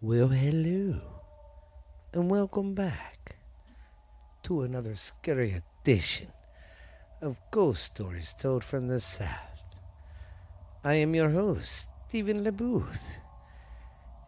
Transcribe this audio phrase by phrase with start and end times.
[0.00, 1.00] Well, hello,
[2.12, 3.34] and welcome back
[4.44, 6.28] to another scary edition
[7.20, 9.64] of Ghost Stories Told from the South.
[10.84, 13.02] I am your host, Stephen LeBooth,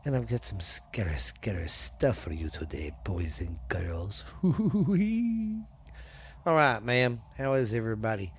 [0.05, 4.25] and I've got some scary, scary stuff for you today, boys and girls.
[6.45, 8.33] All right, ma'am, how is everybody?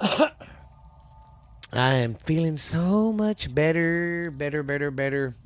[0.00, 0.32] I
[1.72, 5.36] am feeling so much better, better, better, better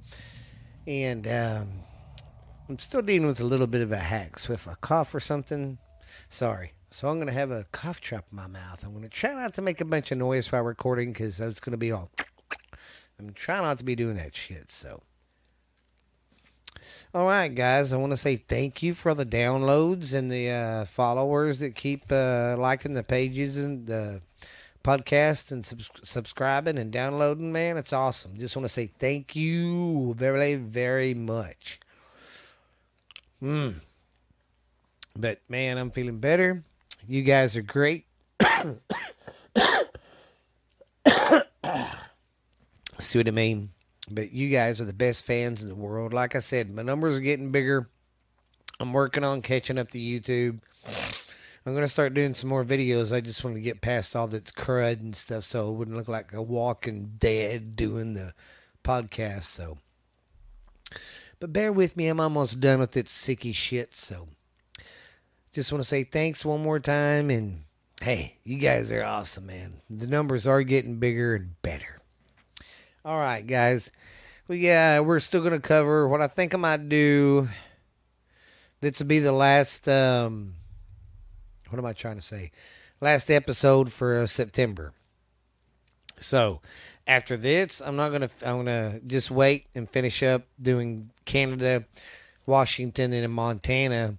[0.87, 1.69] and um,
[2.69, 4.39] I'm still dealing with a little bit of a hack.
[4.39, 5.79] So if I cough or something,
[6.29, 6.73] sorry.
[6.91, 8.85] So I'm gonna have a cough trap in my mouth.
[8.85, 11.77] I'm gonna try not to make a bunch of noise while recording because was gonna
[11.77, 12.11] be all.
[13.19, 14.71] I'm trying not to be doing that shit.
[14.71, 15.03] So.
[17.15, 17.93] All right, guys.
[17.93, 22.11] I want to say thank you for the downloads and the uh, followers that keep
[22.11, 24.23] uh, liking the pages and the
[24.83, 27.77] podcast and sub- subscribing and downloading, man.
[27.77, 28.39] It's awesome.
[28.39, 31.81] Just want to say thank you very, very much.
[33.43, 33.75] Mm.
[35.17, 36.65] But man, I'm feeling better.
[37.09, 38.07] You guys are great.
[42.99, 43.71] See what I mean?
[44.11, 46.13] But you guys are the best fans in the world.
[46.13, 47.89] Like I said, my numbers are getting bigger.
[48.79, 50.61] I'm working on catching up to YouTube.
[51.65, 53.15] I'm gonna start doing some more videos.
[53.15, 56.09] I just want to get past all that crud and stuff, so it wouldn't look
[56.09, 58.35] like a walking dead doing the
[58.83, 59.45] podcast.
[59.45, 59.79] So,
[61.39, 62.09] but bear with me.
[62.09, 63.95] I'm almost done with this sicky shit.
[63.95, 64.27] So,
[65.53, 67.63] just want to say thanks one more time, and
[68.01, 69.83] hey, you guys are awesome, man.
[69.89, 72.01] The numbers are getting bigger and better.
[73.05, 73.89] All right, guys.
[74.49, 77.49] Well, yeah, we're still gonna cover what I think I might do.
[78.81, 79.89] This will be the last.
[79.89, 80.55] Um,
[81.73, 82.53] what am I trying to say?
[83.01, 84.93] Last episode for uh, September.
[86.21, 86.61] So
[87.07, 88.31] after this, I'm not gonna.
[88.45, 91.87] I'm gonna just wait and finish up doing Canada,
[92.45, 94.19] Washington, and Montana.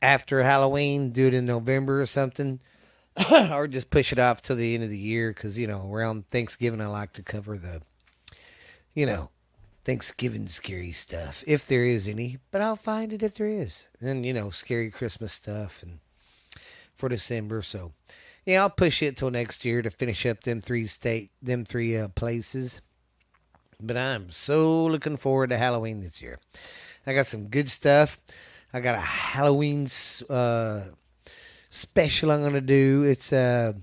[0.00, 2.60] After Halloween, do it in November or something,
[3.50, 6.28] or just push it off to the end of the year because you know around
[6.28, 7.82] Thanksgiving I like to cover the,
[8.94, 9.30] you know,
[9.86, 13.86] Thanksgiving scary stuff, if there is any, but I'll find it if there is.
[14.00, 16.00] And, you know, scary Christmas stuff and
[16.96, 17.62] for December.
[17.62, 17.92] So,
[18.44, 21.96] yeah, I'll push it till next year to finish up them three state, them three
[21.96, 22.80] uh, places.
[23.80, 26.40] But I'm so looking forward to Halloween this year.
[27.06, 28.18] I got some good stuff.
[28.72, 29.86] I got a Halloween
[30.28, 30.80] uh,
[31.70, 33.04] special I'm going to do.
[33.04, 33.74] It's uh,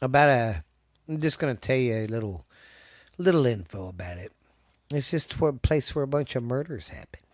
[0.00, 0.64] about a,
[1.08, 2.46] I'm just going to tell you a little,
[3.18, 4.30] little info about it
[4.90, 7.24] it's just a place where a bunch of murders happened.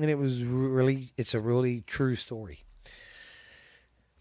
[0.00, 2.64] And it was really, it's a really true story.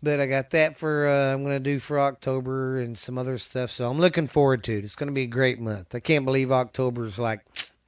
[0.01, 3.37] But I got that for, uh, I'm going to do for October and some other
[3.37, 3.69] stuff.
[3.69, 4.85] So I'm looking forward to it.
[4.85, 5.93] It's going to be a great month.
[5.93, 7.41] I can't believe October's like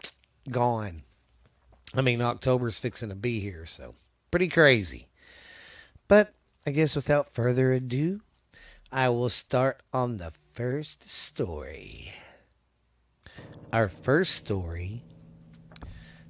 [0.50, 1.04] gone.
[1.94, 3.66] I mean, October's fixing to be here.
[3.66, 3.96] So
[4.30, 5.08] pretty crazy.
[6.08, 6.34] But
[6.66, 8.22] I guess without further ado,
[8.92, 12.14] I will start on the first story.
[13.74, 15.02] Our first story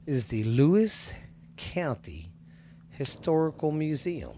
[0.06, 1.12] is the Lewis
[1.58, 2.30] County
[2.92, 4.34] Historical Museum.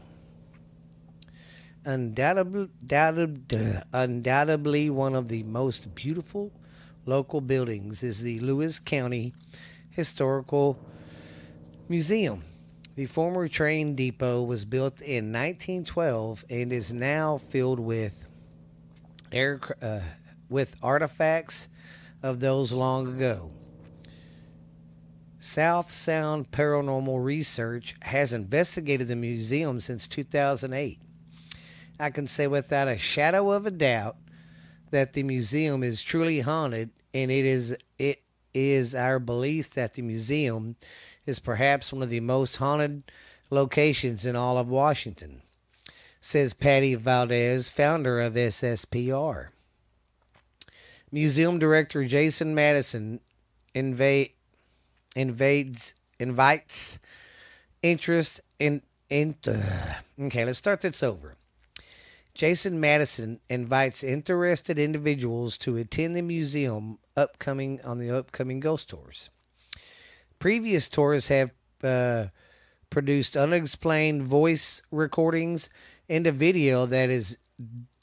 [1.84, 2.70] Undoubtedly,
[3.92, 6.54] undoubtedly, one of the most beautiful
[7.06, 9.34] local buildings is the Lewis County
[9.90, 10.80] Historical
[11.90, 12.42] Museum.
[12.96, 18.30] The former train depot was built in 1912 and is now filled with
[19.30, 20.00] air, uh,
[20.48, 21.68] with artifacts
[22.24, 23.52] of those long ago.
[25.38, 31.02] South Sound Paranormal Research has investigated the museum since 2008.
[32.00, 34.16] I can say without a shadow of a doubt
[34.92, 38.22] that the museum is truly haunted, and it is it
[38.54, 40.78] is our belief that the museum
[41.26, 43.04] is perhaps one of the most haunted
[43.50, 45.42] locations in all of Washington,
[46.22, 49.53] says Patty Valdez, founder of SSPR.
[51.14, 53.20] Museum director Jason Madison
[53.76, 54.32] invade,
[55.16, 56.98] invades invites
[57.84, 61.36] interest in in uh, okay let's start this over.
[62.34, 69.30] Jason madison invites interested individuals to attend the museum upcoming on the upcoming ghost tours.
[70.40, 71.52] Previous tours have
[71.84, 72.26] uh,
[72.90, 75.70] produced unexplained voice recordings
[76.10, 77.38] and a video that is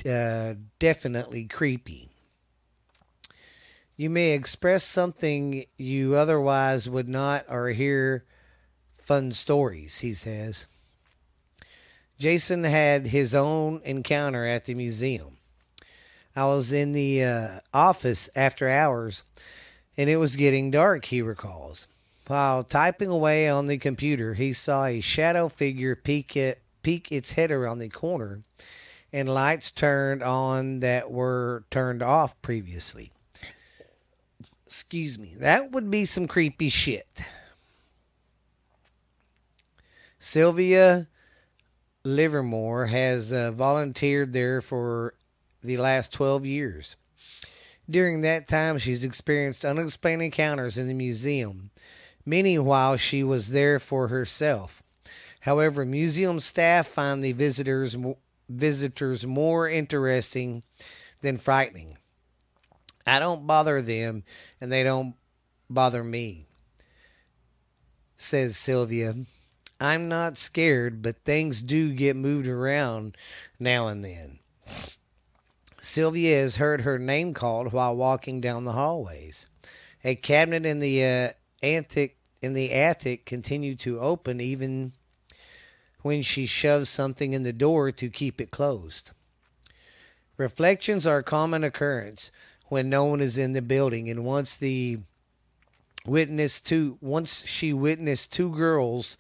[0.07, 2.10] uh, definitely creepy
[4.01, 8.25] you may express something you otherwise would not or hear
[8.97, 10.67] fun stories, he says.
[12.19, 15.37] Jason had his own encounter at the museum.
[16.35, 19.23] I was in the uh, office after hours,
[19.99, 21.87] and it was getting dark, he recalls.
[22.27, 26.39] While typing away on the computer, he saw a shadow figure peek,
[26.83, 28.41] peek its head around the corner
[29.13, 33.13] and lights turned on that were turned off previously.
[34.71, 35.35] Excuse me.
[35.37, 37.23] That would be some creepy shit.
[40.21, 41.09] Sylvia
[42.05, 45.15] Livermore has uh, volunteered there for
[45.61, 46.95] the last 12 years.
[47.91, 51.73] During that time, she's experienced unexplained encounters in the museum,
[52.25, 54.85] many while she was there for herself.
[55.41, 57.97] However, museum staff find the visitors
[58.49, 60.63] visitors more interesting
[61.23, 61.97] than frightening.
[63.11, 64.23] I don't bother them,
[64.61, 65.17] and they don't
[65.69, 66.47] bother me,
[68.17, 69.17] says Sylvia.
[69.81, 73.17] I'm not scared, but things do get moved around
[73.59, 74.39] now and then.
[75.83, 79.49] Sylvia has heard her name called while walking down the hallways.
[80.05, 81.31] A cabinet in the uh,
[81.65, 84.93] attic in the attic continued to open even
[86.03, 89.11] when she shoves something in the door to keep it closed.
[90.37, 92.31] Reflections are a common occurrence
[92.71, 94.99] when no one is in the building, and once the
[96.07, 99.19] witness two once she witnessed two girls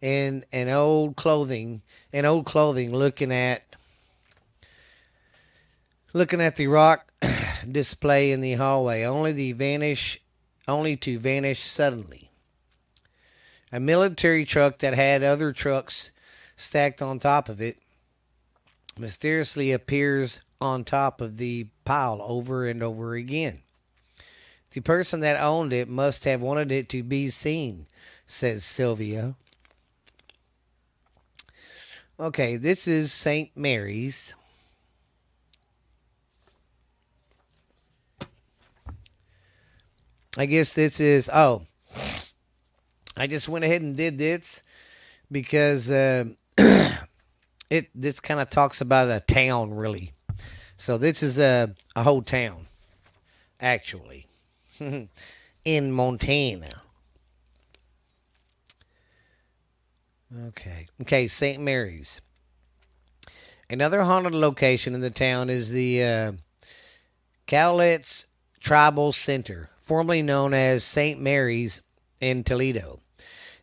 [0.00, 1.82] in an old clothing
[2.14, 3.62] in old clothing looking at
[6.14, 7.10] looking at the rock
[7.70, 10.20] display in the hallway, only the vanish
[10.66, 12.30] only to vanish suddenly.
[13.70, 16.10] A military truck that had other trucks
[16.56, 17.76] stacked on top of it
[18.98, 23.60] mysteriously appears on top of the pile over and over again.
[24.70, 27.86] The person that owned it must have wanted it to be seen,
[28.26, 29.36] says Sylvia.
[32.18, 33.50] Okay, this is St.
[33.56, 34.34] Mary's.
[40.36, 41.66] I guess this is, oh,
[43.16, 44.64] I just went ahead and did this
[45.30, 46.24] because uh,
[47.70, 50.12] it this kind of talks about a town really.
[50.76, 52.66] So this is a a whole town,
[53.60, 54.26] actually,
[55.64, 56.82] in Montana.
[60.48, 61.62] Okay, okay, St.
[61.62, 62.20] Mary's.
[63.70, 66.32] Another haunted location in the town is the uh,
[67.46, 68.26] Cowlitz
[68.60, 71.20] Tribal Center, formerly known as St.
[71.20, 71.82] Mary's
[72.20, 73.00] in Toledo.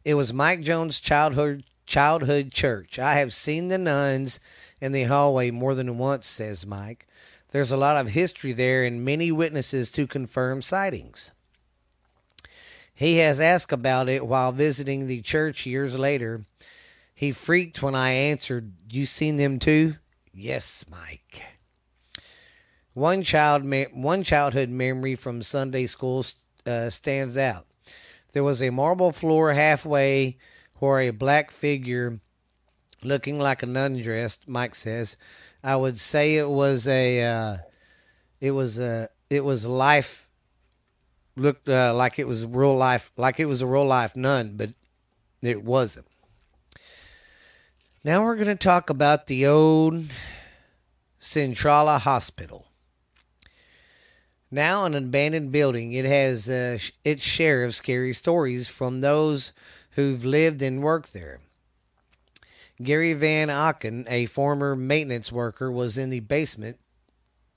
[0.06, 3.00] It was Mike Jones' childhood childhood church.
[3.00, 4.40] I have seen the nuns
[4.80, 7.08] in the hallway more than once, says Mike.
[7.52, 11.32] There's a lot of history there and many witnesses to confirm sightings.
[12.94, 16.46] He has asked about it while visiting the church years later.
[17.14, 19.96] He freaked when I answered, You seen them too?
[20.34, 21.44] Yes, Mike.
[22.94, 23.64] One child,
[23.94, 26.26] one childhood memory from Sunday school
[26.66, 27.66] uh, stands out.
[28.34, 30.38] There was a marble floor halfway
[30.82, 32.20] where a black figure
[33.04, 35.16] looking like a nun dressed, Mike says.
[35.64, 37.58] I would say it was a uh,
[38.40, 40.28] it was a it was life
[41.36, 44.72] looked uh, like it was real life like it was a real life nun, but
[45.42, 46.08] it wasn't.
[48.04, 50.06] Now we're going to talk about the old
[51.20, 52.66] Centralia Hospital.
[54.50, 59.54] Now an abandoned building, it has uh, its share of scary stories from those
[59.92, 61.40] who've lived and worked there.
[62.82, 66.78] Gary Van Aken, a former maintenance worker, was in the basement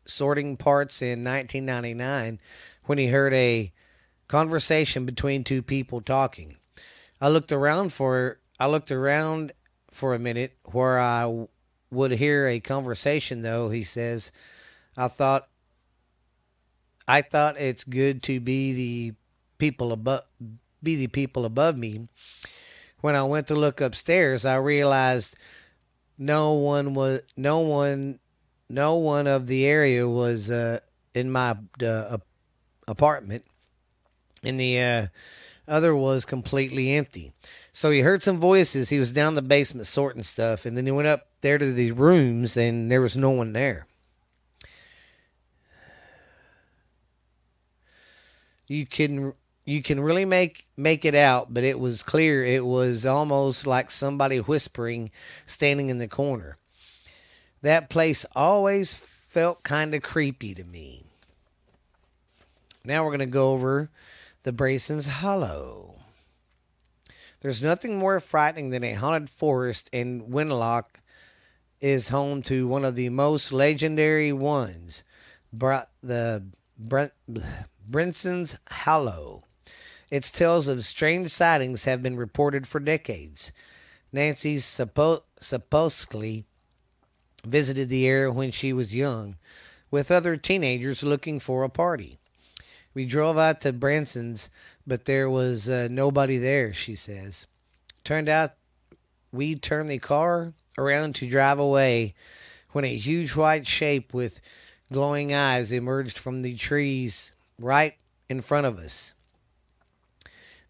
[0.06, 2.38] sorting parts in 1999
[2.84, 3.72] when he heard a
[4.28, 6.56] conversation between two people talking.
[7.20, 9.52] I looked around for I looked around
[9.90, 11.46] for a minute where I
[11.90, 14.30] would hear a conversation though, he says.
[14.96, 15.48] I thought
[17.06, 19.14] I thought it's good to be the
[19.58, 20.24] people above
[20.84, 22.08] be the people above me.
[23.00, 25.36] When I went to look upstairs, I realized
[26.16, 28.20] no one was no one
[28.68, 30.80] no one of the area was uh,
[31.12, 32.18] in my uh,
[32.86, 33.44] apartment,
[34.42, 35.06] and the uh,
[35.66, 37.32] other was completely empty.
[37.72, 38.88] So he heard some voices.
[38.88, 41.92] He was down the basement sorting stuff, and then he went up there to these
[41.92, 43.86] rooms, and there was no one there.
[48.66, 53.06] you can you can really make make it out, but it was clear it was
[53.06, 55.10] almost like somebody whispering
[55.46, 56.58] standing in the corner.
[57.62, 61.04] That place always felt kind of creepy to me.
[62.84, 63.88] Now we're going to go over
[64.42, 65.94] the Brayson's Hollow.
[67.40, 70.84] There's nothing more frightening than a haunted forest, and Winlock
[71.80, 75.02] is home to one of the most legendary ones.
[75.52, 76.42] The
[76.78, 77.12] Brent,
[77.88, 79.44] Brinson's Hollow.
[80.10, 83.52] Its tales of strange sightings have been reported for decades.
[84.12, 86.44] Nancy suppo- supposedly
[87.44, 89.36] visited the area when she was young
[89.90, 92.18] with other teenagers looking for a party.
[92.94, 94.48] We drove out to Branson's,
[94.86, 97.46] but there was uh, nobody there, she says.
[98.04, 98.54] Turned out
[99.32, 102.14] we turned the car around to drive away
[102.70, 104.40] when a huge white shape with
[104.92, 107.94] glowing eyes emerged from the trees right
[108.28, 109.12] in front of us.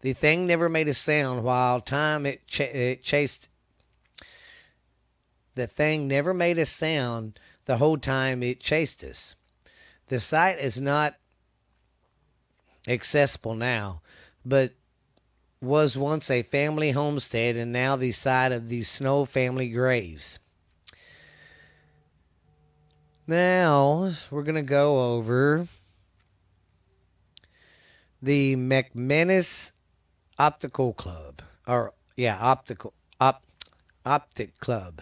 [0.05, 3.49] The thing never made a sound while time it, ch- it chased.
[5.55, 9.33] The thing never made a sound the whole time it chased us.
[10.09, 11.15] The site is not
[12.87, 14.03] accessible now,
[14.45, 14.73] but
[15.59, 20.37] was once a family homestead and now the site of the Snow family graves.
[23.25, 25.67] Now we're going to go over
[28.21, 29.71] the McManus
[30.37, 33.43] Optical Club, or yeah, optical op,
[34.05, 35.01] optic club.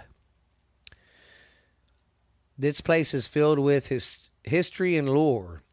[2.57, 5.63] This place is filled with his history and lore,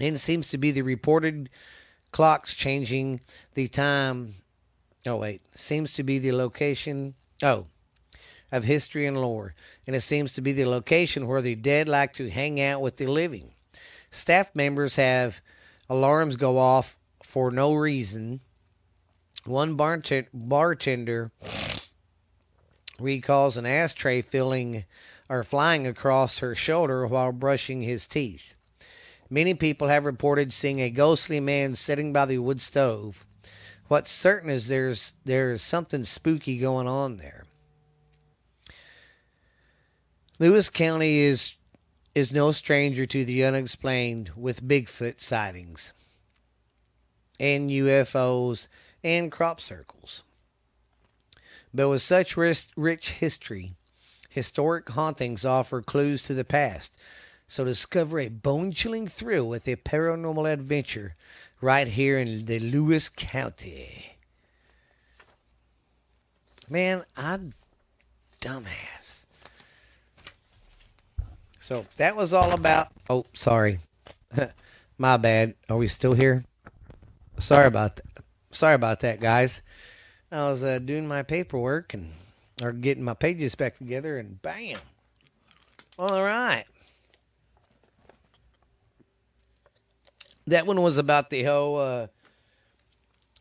[0.00, 1.50] and seems to be the reported
[2.12, 3.20] clocks changing
[3.54, 4.36] the time.
[5.06, 7.14] Oh wait, seems to be the location.
[7.42, 7.66] Oh,
[8.50, 9.54] of history and lore,
[9.86, 12.96] and it seems to be the location where the dead like to hang out with
[12.96, 13.52] the living.
[14.10, 15.42] Staff members have
[15.90, 18.40] alarms go off for no reason.
[19.48, 21.32] One bartender
[23.00, 24.84] recalls an ashtray filling
[25.28, 28.54] or flying across her shoulder while brushing his teeth.
[29.30, 33.24] Many people have reported seeing a ghostly man sitting by the wood stove.
[33.88, 37.44] What's certain is there's there's something spooky going on there.
[40.38, 41.54] Lewis County is
[42.14, 45.94] is no stranger to the unexplained with Bigfoot sightings
[47.40, 48.68] and UFOs
[49.02, 50.22] and crop circles.
[51.72, 53.74] But with such rich history,
[54.28, 56.96] historic hauntings offer clues to the past.
[57.46, 61.14] So discover a bone chilling thrill with a paranormal adventure
[61.60, 64.16] right here in the Lewis County.
[66.68, 67.52] Man, I'm
[68.40, 69.24] dumbass.
[71.58, 72.88] So that was all about.
[73.08, 73.80] Oh, sorry.
[74.98, 75.54] My bad.
[75.68, 76.44] Are we still here?
[77.38, 78.04] Sorry about that.
[78.50, 79.62] Sorry about that, guys.
[80.30, 82.12] I was uh, doing my paperwork and
[82.62, 84.78] or getting my pages back together, and bam.
[85.98, 86.64] All right.
[90.46, 92.06] That one was about the whole uh,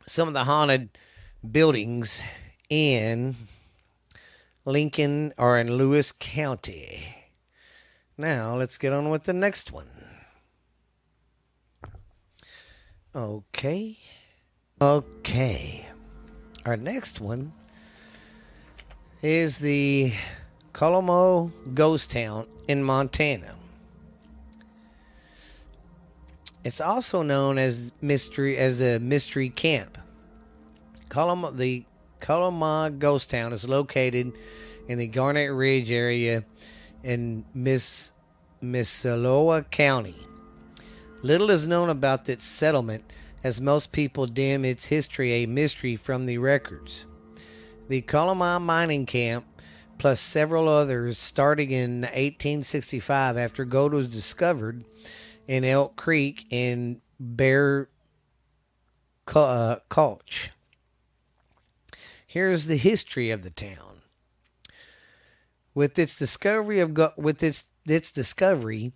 [0.06, 0.90] some of the haunted
[1.50, 2.22] buildings
[2.70, 3.36] in
[4.66, 7.16] Lincoln or in Lewis County.
[8.18, 9.90] Now let's get on with the next one.
[13.16, 13.98] Okay.
[14.80, 15.88] Okay.
[16.64, 17.54] Our next one
[19.24, 20.14] is the
[20.72, 23.56] Kokomo Ghost Town in Montana.
[26.64, 29.98] It's also known as mystery as a mystery camp.
[31.10, 31.84] Kokomo, the
[32.20, 34.32] Kokomo Ghost Town is located
[34.88, 36.44] in the Garnet Ridge area
[37.04, 38.12] in Miss
[38.62, 40.18] Missoula County.
[41.24, 43.12] Little is known about its settlement,
[43.44, 47.06] as most people deem its history a mystery from the records.
[47.88, 49.46] The Kokomo mining camp,
[49.98, 54.84] plus several others, starting in 1865 after gold was discovered
[55.48, 57.90] in Elk Creek in Bear
[59.34, 59.78] uh.
[62.26, 64.02] Here's the history of the town.
[65.74, 68.94] With its discovery of with its its discovery,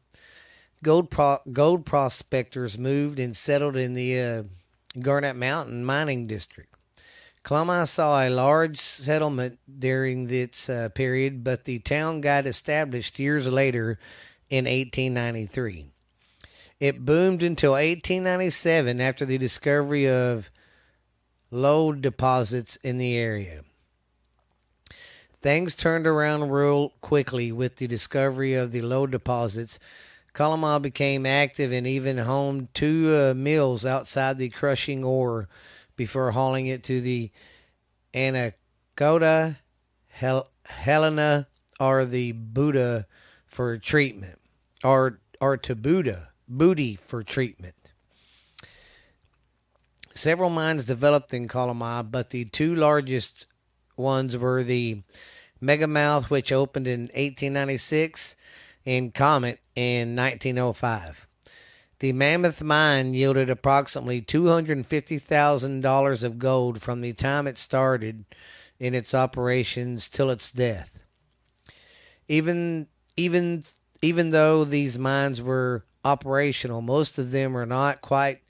[0.83, 4.43] gold pro- gold prospectors moved and settled in the uh,
[4.99, 6.75] Garnet Mountain mining district.
[7.43, 13.47] Kokomo saw a large settlement during its uh, period, but the town got established years
[13.47, 13.97] later
[14.49, 15.87] in 1893.
[16.79, 20.51] It boomed until 1897 after the discovery of
[21.49, 23.61] lode deposits in the area.
[25.41, 29.79] Things turned around real quickly with the discovery of the lode deposits
[30.33, 35.49] Kokomo became active and even homed two uh, mills outside the crushing ore
[35.95, 37.31] before hauling it to the
[38.13, 39.59] Anaconda,
[40.07, 41.47] Hel- Helena,
[41.79, 43.07] or the Buddha
[43.45, 44.39] for treatment,
[44.83, 47.75] or or to Buddha, Booty for treatment.
[50.13, 53.47] Several mines developed in Kokomo, but the two largest
[53.95, 55.01] ones were the
[55.61, 58.35] Megamouth, which opened in 1896,
[58.85, 61.27] and Comet in 1905.
[61.99, 68.25] The Mammoth Mine yielded approximately $250,000 of gold from the time it started
[68.79, 70.97] in its operations till its death.
[72.27, 73.63] Even even
[74.01, 78.41] even though these mines were operational, most of them are not quite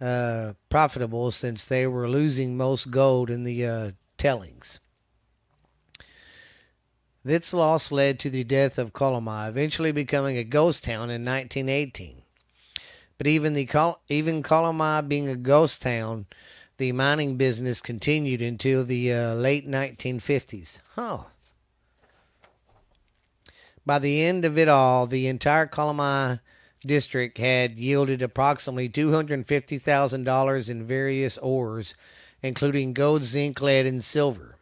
[0.00, 4.80] uh, profitable since they were losing most gold in the uh, tellings.
[7.26, 12.22] This loss led to the death of Coloma, eventually becoming a ghost town in 1918.
[13.18, 16.26] But even the even Coloma being a ghost town,
[16.76, 20.78] the mining business continued until the uh, late 1950s.
[20.94, 21.24] Huh.
[23.84, 26.42] By the end of it all, the entire Coloma
[26.86, 31.96] district had yielded approximately $250,000 in various ores,
[32.40, 34.55] including gold, zinc, lead, and silver.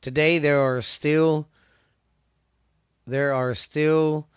[0.00, 1.48] Today, there are still
[3.06, 4.28] there are still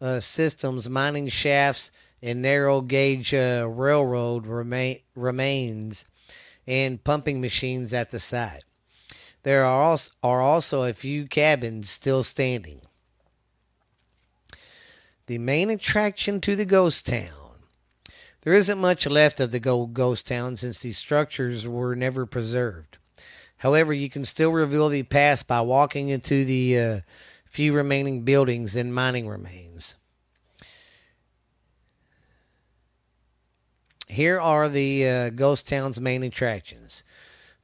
[0.00, 1.90] uh, systems mining shafts
[2.22, 6.04] and narrow gauge uh, railroad remain, remains
[6.66, 8.64] and pumping machines at the site.
[9.42, 12.82] There are also, are also a few cabins still standing.
[15.26, 17.32] The main attraction to the ghost town.
[18.42, 22.97] There isn't much left of the ghost town since these structures were never preserved.
[23.58, 27.00] However, you can still reveal the past by walking into the uh,
[27.44, 29.96] few remaining buildings and mining remains.
[34.06, 37.04] Here are the uh, ghost town's main attractions: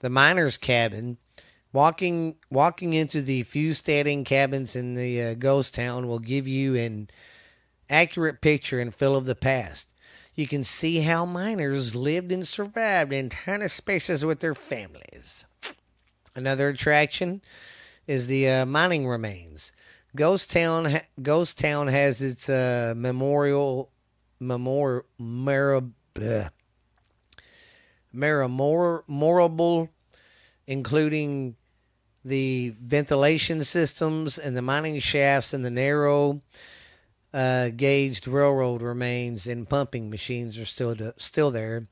[0.01, 1.19] the miner's cabin.
[1.73, 6.77] Walking walking into the few standing cabins in the uh, ghost town will give you
[6.77, 7.09] an
[7.91, 9.89] accurate picture and feel of the past.
[10.37, 15.47] You can see how miners lived and survived in tiny spaces with their families.
[16.37, 17.43] Another attraction
[18.07, 19.73] is the uh, mining remains.
[20.17, 23.91] Ghost Town, Ghost Town has its uh, memorial,
[24.41, 25.05] memorial,
[28.13, 29.91] memorable,
[30.67, 31.57] including
[32.25, 36.41] the ventilation systems and the mining shafts and the narrow
[37.35, 41.89] uh, gauged railroad remains and pumping machines are still to, still there.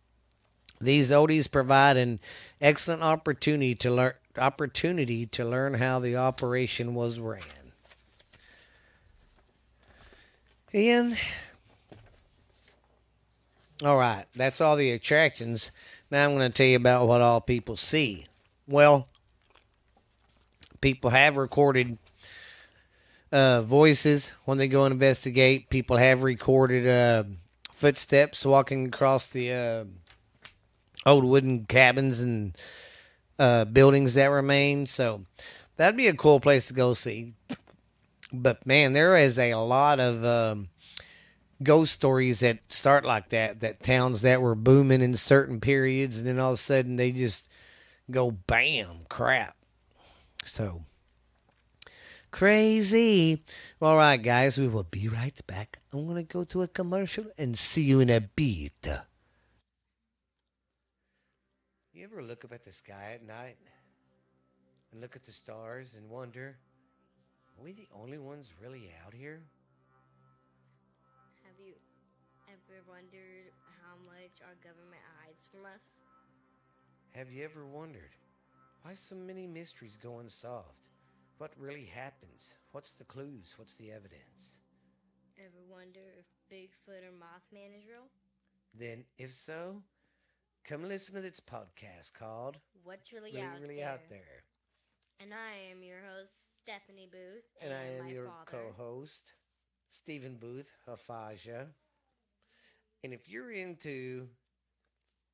[0.83, 2.19] These oldies provide an
[2.61, 7.43] excellent opportunity to learn opportunity to learn how the operation was ran.
[10.73, 11.19] And
[13.85, 15.71] all right, that's all the attractions.
[16.11, 18.27] Now I'm going to tell you about what all people see.
[18.67, 19.07] Well,
[20.81, 21.99] people have recorded
[23.31, 25.69] uh, voices when they go and investigate.
[25.69, 27.25] People have recorded uh,
[27.75, 29.85] footsteps walking across the uh,
[31.07, 32.57] old wooden cabins and
[33.39, 34.87] uh, buildings that remain.
[34.87, 35.25] So
[35.77, 37.35] that'd be a cool place to go see.
[38.33, 40.69] But man, there is a lot of um,
[41.63, 43.61] ghost stories that start like that.
[43.61, 47.13] That towns that were booming in certain periods, and then all of a sudden they
[47.13, 47.49] just
[48.11, 49.57] go bam, crap.
[50.45, 50.85] So
[52.31, 53.45] crazy.
[53.81, 55.79] All right, guys, we will be right back.
[55.93, 58.89] I'm going to go to a commercial and see you in a bit.
[61.95, 63.59] You ever look up at the sky at night
[64.91, 66.57] and look at the stars and wonder,
[67.59, 69.43] are we the only ones really out here?
[71.45, 71.75] Have you
[72.49, 73.53] ever wondered
[73.83, 75.83] how much our government hides from us?
[77.11, 78.17] Have you ever wondered
[78.81, 80.89] why so many mysteries go unsolved?
[81.37, 82.55] What really happens?
[82.71, 83.53] What's the clues?
[83.59, 84.63] What's the evidence?
[85.39, 88.09] Ever wonder if Bigfoot or Mothman is real?
[88.75, 89.83] Then, if so,
[90.65, 93.89] come listen to this podcast called What's Really, Really, out, really there?
[93.89, 94.43] Out There.
[95.21, 97.45] And I am your host, Stephanie Booth.
[97.61, 98.45] And I am my your father.
[98.47, 99.35] co host,
[99.89, 101.67] Stephen Booth, Hafaja.
[103.05, 104.29] And if you're into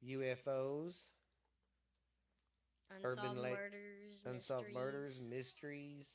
[0.06, 1.10] UFOs,
[2.90, 4.74] Unsolved urban la- murders, unsolved mysteries.
[4.74, 6.10] murders, mysteries,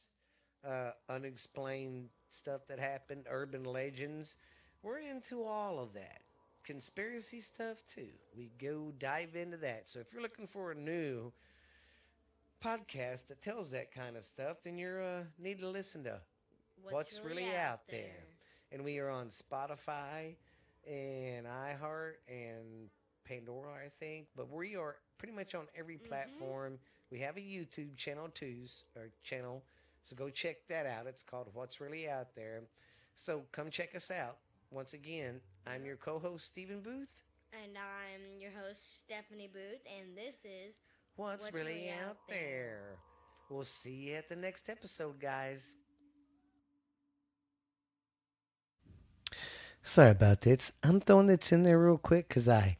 [0.67, 4.35] uh, unexplained stuff that happened, urban legends.
[4.81, 6.22] We're into all of that.
[6.63, 8.07] Conspiracy stuff too.
[8.35, 9.83] We go dive into that.
[9.89, 11.31] So if you're looking for a new
[12.63, 16.19] podcast that tells that kind of stuff, then you uh, need to listen to
[16.89, 18.23] What's Really Out There?
[18.71, 20.35] and we are on Spotify
[20.89, 22.89] and iHeart and
[23.25, 24.27] Pandora, I think.
[24.35, 26.07] But we are pretty much on every Mhm.
[26.07, 26.79] platform.
[27.09, 29.63] We have a YouTube channel too, or channel,
[30.01, 31.05] so go check that out.
[31.07, 32.63] It's called What's Really Out There.
[33.15, 34.39] So come check us out.
[34.73, 37.21] Once again, I'm your co-host Stephen Booth.
[37.53, 40.73] And I'm your host, Stephanie Booth, and this is
[41.15, 42.37] What's, What's really, Really out Out there?
[42.37, 42.97] There?
[43.51, 45.75] We'll see you at the next episode, guys.
[49.83, 50.71] Sorry about this.
[50.81, 52.77] I'm throwing this in there real quick because I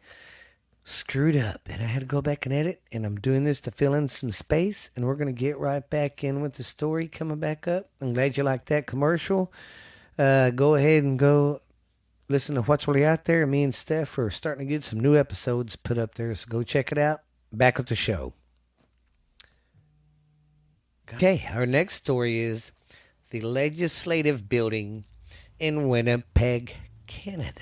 [0.84, 2.82] screwed up and I had to go back and edit.
[2.92, 4.90] And I'm doing this to fill in some space.
[4.96, 7.92] And we're going to get right back in with the story coming back up.
[8.02, 9.54] I'm glad you liked that commercial.
[10.18, 11.60] Uh, go ahead and go
[12.34, 13.46] listen to what's really out there.
[13.46, 16.34] Me and Steph are starting to get some new episodes put up there.
[16.34, 17.22] So go check it out.
[17.52, 18.34] Back at the show.
[21.14, 22.72] Okay, our next story is
[23.30, 25.06] the legislative building
[25.60, 27.62] in Winnipeg, Canada.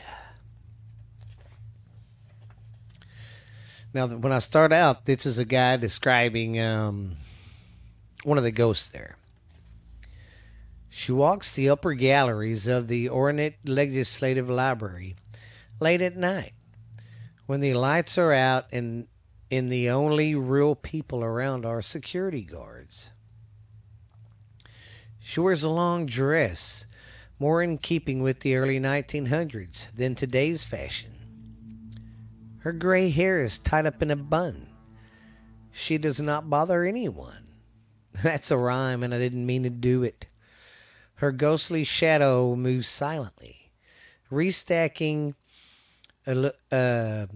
[3.94, 7.18] Now, when I start out, this is a guy describing um,
[8.24, 9.18] one of the ghosts there.
[10.94, 15.16] She walks the upper galleries of the ornate legislative library
[15.80, 16.52] late at night
[17.46, 19.08] when the lights are out and
[19.50, 23.12] and the only real people around are security guards.
[25.18, 26.86] She wears a long dress,
[27.40, 31.12] more in keeping with the early 1900s than today's fashion.
[32.60, 34.68] Her gray hair is tied up in a bun.
[35.72, 37.48] She does not bother anyone.
[38.24, 40.28] That's a rhyme, and I didn't mean to do it.
[41.22, 43.70] Her ghostly shadow moves silently,
[44.32, 45.36] restacking
[46.26, 47.28] uh, uh,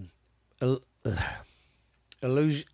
[2.20, 2.68] illusion,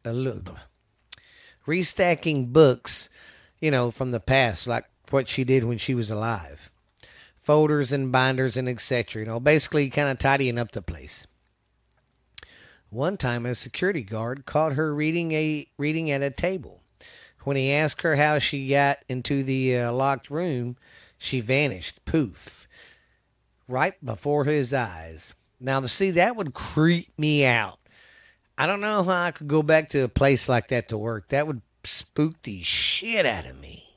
[1.67, 3.11] restacking books,
[3.61, 6.71] you know, from the past, like what she did when she was alive.
[7.43, 9.21] Folders and binders and etc.
[9.21, 11.27] You know, basically kind of tidying up the place.
[12.89, 16.81] One time, a security guard caught her reading a reading at a table.
[17.41, 20.77] When he asked her how she got into the uh, locked room,
[21.23, 22.67] she vanished, poof,
[23.69, 25.35] right before his eyes.
[25.61, 27.79] Now, to see that would creep me out.
[28.59, 31.29] I don't know how I could go back to a place like that to work.
[31.29, 33.89] That would spook the shit out of me.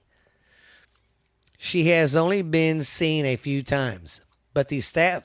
[1.58, 4.22] She has only been seen a few times,
[4.54, 5.24] but the staff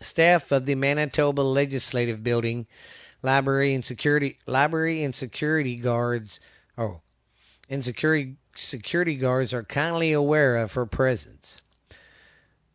[0.00, 2.66] staff of the Manitoba Legislative Building,
[3.22, 6.40] library and security library and security guards
[6.76, 7.00] oh
[7.68, 11.60] and security security guards are kindly aware of her presence.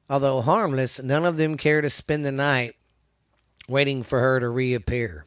[0.09, 2.75] Although harmless, none of them care to spend the night
[3.67, 5.25] waiting for her to reappear.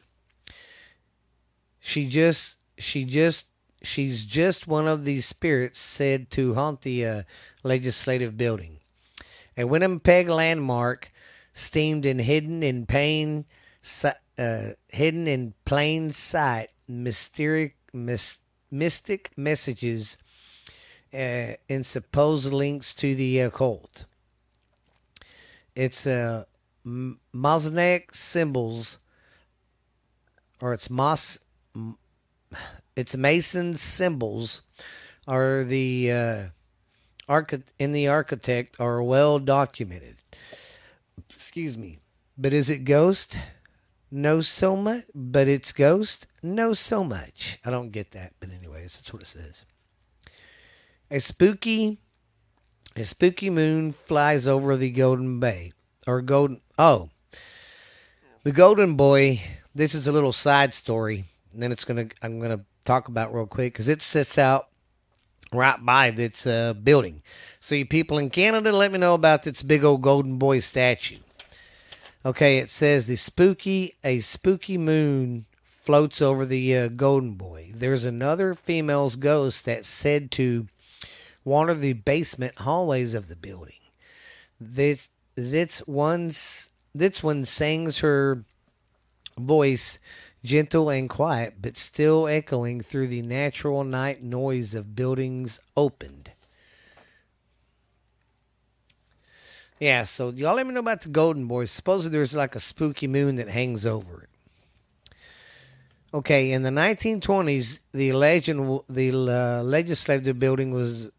[1.79, 3.45] She just she just
[3.81, 7.23] she's just one of these spirits said to haunt the uh,
[7.63, 8.79] legislative building.
[9.57, 11.11] A Winnipeg landmark
[11.53, 13.45] steamed and hidden in pain
[14.37, 18.39] uh, hidden in plain sight mysterious
[18.71, 20.17] mystic messages
[21.13, 24.05] uh, and supposed links to the occult.
[25.75, 26.47] It's a
[26.85, 28.97] uh, Masonic symbols,
[30.59, 31.39] or it's Mos
[32.95, 34.61] its Mason symbols
[35.27, 36.43] are the uh,
[37.27, 40.17] archi- in the architect are well documented.
[41.35, 41.99] Excuse me,
[42.37, 43.37] but is it ghost?
[44.11, 45.05] No, so much.
[45.15, 46.27] But it's ghost.
[46.43, 47.57] No, so much.
[47.65, 49.65] I don't get that, but anyways, that's what it says.
[51.11, 51.99] A spooky,
[52.95, 55.73] a spooky moon flies over the Golden Bay
[56.07, 56.61] or Golden.
[56.77, 57.09] Oh,
[58.43, 59.41] the Golden Boy.
[59.75, 63.45] This is a little side story and then it's gonna I'm gonna talk about real
[63.45, 64.67] quick because it sits out
[65.53, 67.21] right by this uh, building.
[67.59, 71.17] So you people in Canada, let me know about this big old golden boy statue.
[72.25, 77.71] Okay, it says the spooky a spooky moon floats over the uh, golden boy.
[77.75, 80.67] There's another female's ghost that's said to
[81.45, 83.79] wander the basement hallways of the building.
[84.59, 88.43] This this one's this one sings her
[89.37, 89.99] voice
[90.43, 96.31] gentle and quiet, but still echoing through the natural night noise of buildings opened.
[99.79, 101.71] Yeah, so y'all let me know about the Golden Boys.
[101.71, 104.29] Supposedly there's like a spooky moon that hangs over it.
[106.13, 111.09] Okay, in the 1920s, the legend, the uh, legislative building was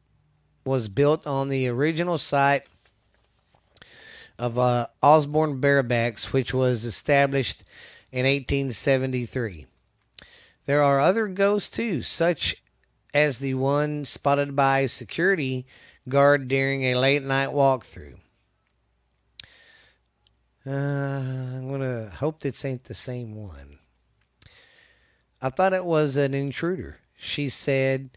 [0.65, 2.65] was built on the original site
[4.39, 7.65] of uh, Osborne Barracks, which was established
[8.11, 9.67] in 1873.
[10.67, 12.57] There are other ghosts too, such
[13.13, 15.67] as the one spotted by a security
[16.09, 18.17] guard during a late night walkthrough.
[20.67, 23.79] Uh, I'm gonna hope this ain't the same one.
[25.43, 27.01] I thought it was an intruder.
[27.17, 28.11] She said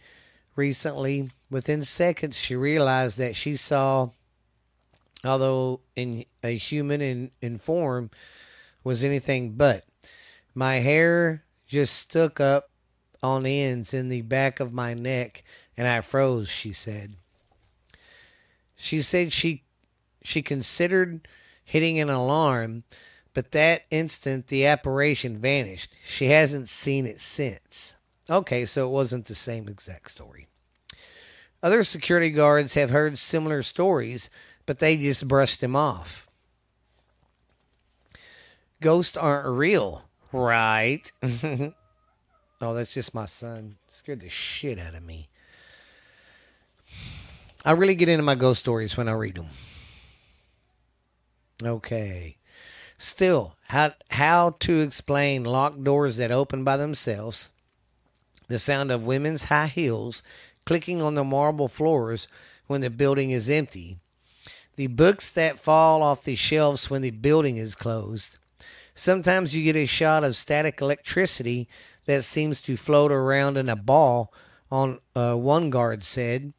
[0.58, 1.32] recently.
[1.50, 4.10] Within seconds, she realized that she saw,
[5.24, 8.10] although in a human in, in form,
[8.84, 9.86] was anything but.
[10.54, 12.70] My hair just stuck up
[13.24, 15.44] on ends in the back of my neck
[15.78, 17.16] and I froze, she said.
[18.76, 19.64] She said she
[20.24, 21.28] she considered
[21.64, 22.84] hitting an alarm,
[23.34, 25.96] but that instant the apparition vanished.
[26.06, 27.97] She hasn't seen it since.
[28.30, 30.48] Okay, so it wasn't the same exact story.
[31.64, 34.30] Other security guards have heard similar stories,
[34.66, 36.28] but they just brushed them off.
[38.80, 41.12] Ghosts aren't real, right?
[41.24, 43.78] oh, that's just my son.
[43.90, 45.30] Scared the shit out of me.
[47.66, 49.50] I really get into my ghost stories when I read them.
[51.64, 52.38] Okay.
[53.00, 57.52] Still, how how to explain locked doors that open by themselves,
[58.48, 60.24] the sound of women's high heels
[60.66, 62.28] clicking on the marble floors
[62.68, 63.98] when the building is empty,
[64.76, 68.38] the books that fall off the shelves when the building is closed.
[68.94, 71.68] Sometimes you get a shot of static electricity
[72.06, 74.34] that seems to float around in a ball,
[74.72, 76.54] on uh, one guard said.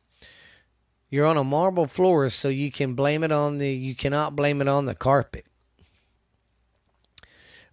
[1.10, 4.60] You're on a marble floor, so you can blame it on the you cannot blame
[4.60, 5.46] it on the carpet.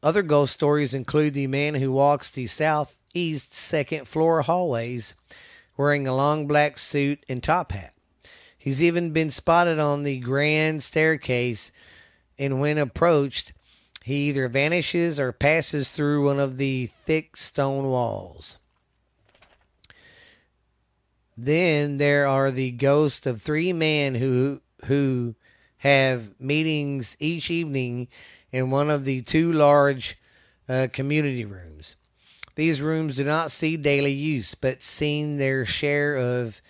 [0.02, 2.48] Other ghost stories include the man who walks the
[3.16, 5.16] southeast second floor hallways
[5.78, 7.94] wearing a long black suit and top hat.
[8.58, 11.72] He's even been spotted on the grand staircase,
[12.38, 13.54] and when approached,
[14.04, 18.58] he either vanishes or passes through one of the thick stone walls.
[21.38, 25.36] Then there are the ghosts of three men who who
[25.78, 28.10] have meetings each evening
[28.52, 30.18] in one of the two large
[30.68, 31.96] uh, community rooms.
[32.56, 36.62] These rooms do not see daily use, but seen their share of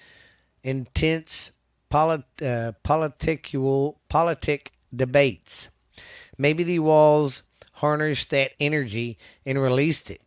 [0.63, 1.51] intense
[1.89, 5.69] polit- uh, political politic debates.
[6.37, 7.43] Maybe the walls
[7.73, 10.21] harnessed that energy and released it.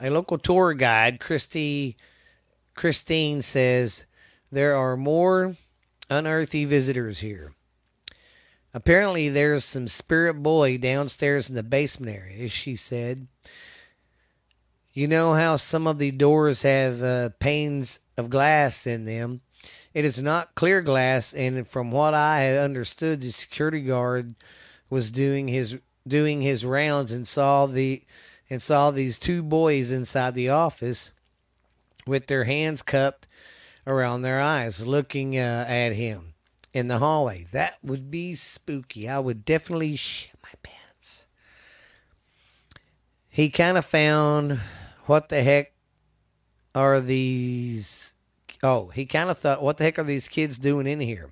[0.00, 1.96] A local tour guide, Christy
[2.74, 4.06] Christine says
[4.50, 5.56] there are more
[6.08, 7.52] unearthly visitors here.
[8.72, 13.26] Apparently, there's some spirit boy downstairs in the basement area, she said.
[14.92, 19.40] You know how some of the doors have uh, panes of glass in them?
[19.92, 24.36] It is not clear glass, and from what I had understood, the security guard
[24.88, 28.02] was doing his doing his rounds and saw the
[28.48, 31.12] and saw these two boys inside the office
[32.06, 33.26] with their hands cupped
[33.86, 36.29] around their eyes, looking uh, at him
[36.72, 37.46] in the hallway.
[37.52, 39.08] That would be spooky.
[39.08, 41.26] I would definitely shit my pants.
[43.28, 44.60] He kind of found
[45.06, 45.72] what the heck
[46.74, 48.14] are these?
[48.62, 51.30] Oh, he kind of thought, what the heck are these kids doing in here?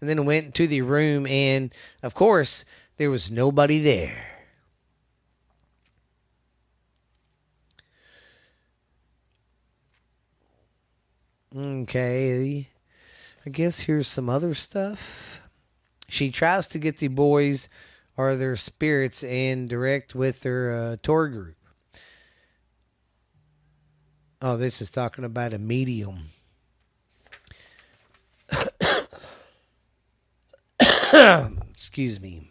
[0.00, 2.64] And then went to the room, and of course,
[2.96, 4.28] there was nobody there.
[11.54, 12.68] Okay.
[13.44, 15.40] I guess here's some other stuff.
[16.08, 17.68] She tries to get the boys
[18.16, 21.56] or their spirits in direct with their uh, tour group.
[24.40, 26.30] Oh, this is talking about a medium.
[31.72, 32.48] Excuse me.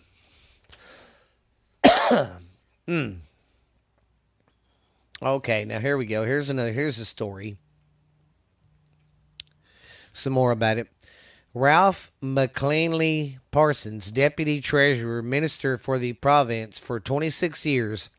[2.88, 3.18] mm.
[5.24, 6.26] Okay, now here we go.
[6.26, 6.72] Here's another.
[6.72, 7.58] Here's a story
[10.14, 10.88] some more about it.
[11.54, 18.10] Ralph McClanley Parsons, deputy treasurer, minister for the province for 26 years,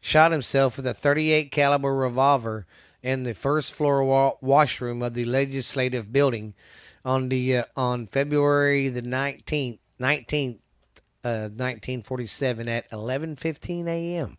[0.00, 2.66] shot himself with a 38 caliber revolver
[3.02, 6.54] in the first floor wa- washroom of the legislative building
[7.04, 10.58] on the uh, on February the 19th 19th
[11.22, 14.38] uh, 1947 at 11:15 a.m.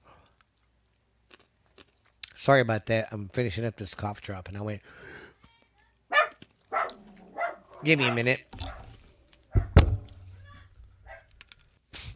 [2.33, 3.07] Sorry about that.
[3.11, 4.81] I'm finishing up this cough drop and I went
[7.85, 8.39] Give me a minute.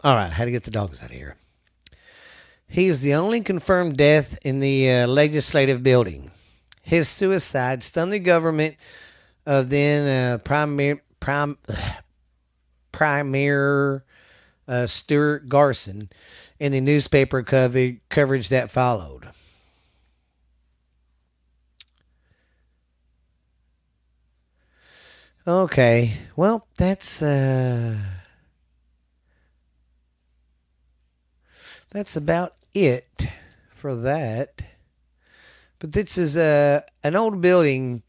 [0.04, 1.36] All right, how to get the dogs out of here.
[2.68, 6.32] He is the only confirmed death in the uh, legislative building.
[6.82, 8.78] His suicide stunned the government
[9.46, 11.60] of then uh, Premier Prime
[12.92, 14.04] Premier
[14.68, 16.10] uh, Stuart Garson
[16.60, 19.30] in the newspaper cover- coverage that followed.
[25.48, 26.14] Okay.
[26.36, 27.98] Well, that's uh
[31.92, 33.28] That's about it
[33.74, 34.62] for that.
[35.80, 38.04] But this is uh, an old building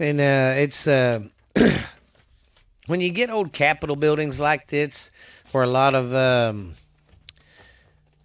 [0.00, 1.20] and uh it's uh
[2.86, 5.10] when you get old capitol buildings like this
[5.52, 6.74] where a lot of um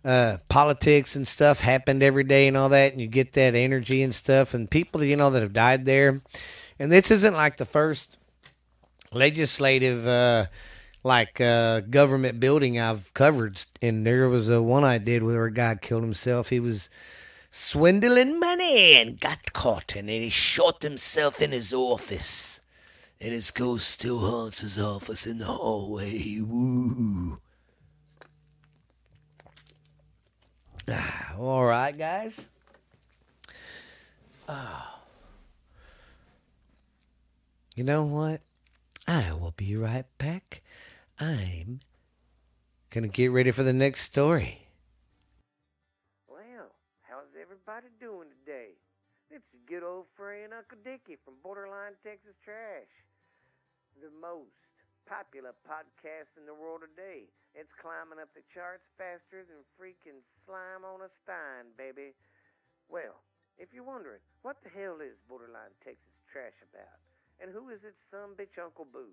[0.05, 4.03] uh, politics and stuff happened every day and all that, and you get that energy
[4.03, 6.21] and stuff, and people you know that have died there,
[6.79, 8.17] and this isn't like the first
[9.11, 10.45] legislative uh,
[11.03, 15.53] like uh, government building I've covered, and there was a one I did where a
[15.53, 16.49] guy killed himself.
[16.49, 16.89] He was
[17.49, 22.59] swindling money and got caught, and he shot himself in his office.
[23.21, 26.41] And his ghost still haunts his office in the hallway.
[26.41, 27.39] Woo.
[30.89, 32.45] Ah, all right, guys.
[34.49, 34.92] Oh.
[37.75, 38.45] You know what?
[39.07, 40.61] I will be right back.
[41.19, 41.81] I'm
[42.93, 44.69] gonna get ready for the next story.
[46.29, 46.69] Well,
[47.01, 48.77] how's everybody doing today?
[49.33, 52.93] It's is good old friend Uncle Dickie from Borderline Texas Trash,
[53.97, 54.53] the most
[55.09, 57.25] popular podcast in the world today.
[57.57, 62.13] It's climbing up the charts faster than freaking slime on a stein, baby.
[62.85, 63.25] Well,
[63.57, 67.02] if you're wondering, what the hell is Borderline Texas Trash about?
[67.43, 69.11] And who is its son bitch Uncle Boo?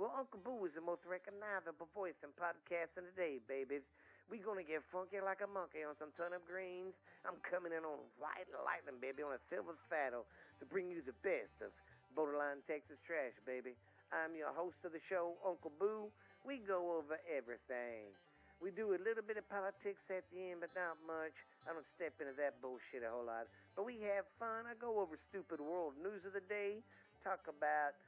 [0.00, 3.84] Well, Uncle Boo is the most recognizable voice in podcasting today, babies.
[4.32, 6.96] We gonna get funky like a monkey on some turnip greens.
[7.28, 11.12] I'm coming in on white lightning, baby, on a silver saddle to bring you the
[11.20, 11.68] best of
[12.16, 13.76] Borderline Texas Trash, baby.
[14.08, 16.08] I'm your host of the show, Uncle Boo.
[16.48, 18.08] We go over everything.
[18.56, 21.36] We do a little bit of politics at the end, but not much.
[21.68, 23.52] I don't step into that bullshit a whole lot.
[23.76, 24.64] But we have fun.
[24.64, 26.80] I go over stupid world news of the day,
[27.26, 27.98] talk about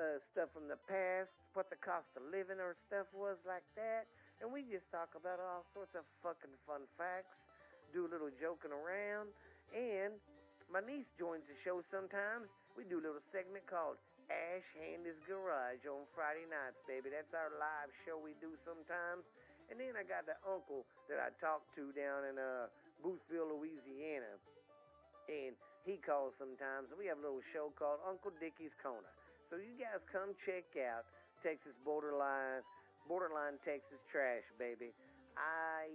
[0.00, 4.08] uh, stuff from the past, what the cost of living or stuff was like that.
[4.40, 7.36] And we just talk about all sorts of fucking fun facts,
[7.92, 9.28] do a little joking around.
[9.76, 10.16] And
[10.72, 12.48] my niece joins the show sometimes.
[12.72, 14.00] We do a little segment called
[14.32, 17.12] Ash Handy's Garage on Friday nights, baby.
[17.12, 19.28] That's our live show we do sometimes.
[19.68, 22.72] And then I got the uncle that I talk to down in uh,
[23.04, 24.40] Boothville, Louisiana.
[25.28, 25.52] And
[25.82, 26.90] he calls sometimes.
[26.94, 29.10] We have a little show called Uncle Dickie's Corner.
[29.50, 31.04] So you guys come check out
[31.42, 32.62] Texas Borderline,
[33.10, 34.94] Borderline Texas Trash, baby.
[35.34, 35.90] I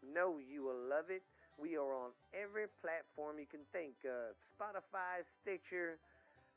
[0.00, 1.22] know you will love it.
[1.60, 4.32] We are on every platform you can think of.
[4.54, 5.98] Spotify, Stitcher,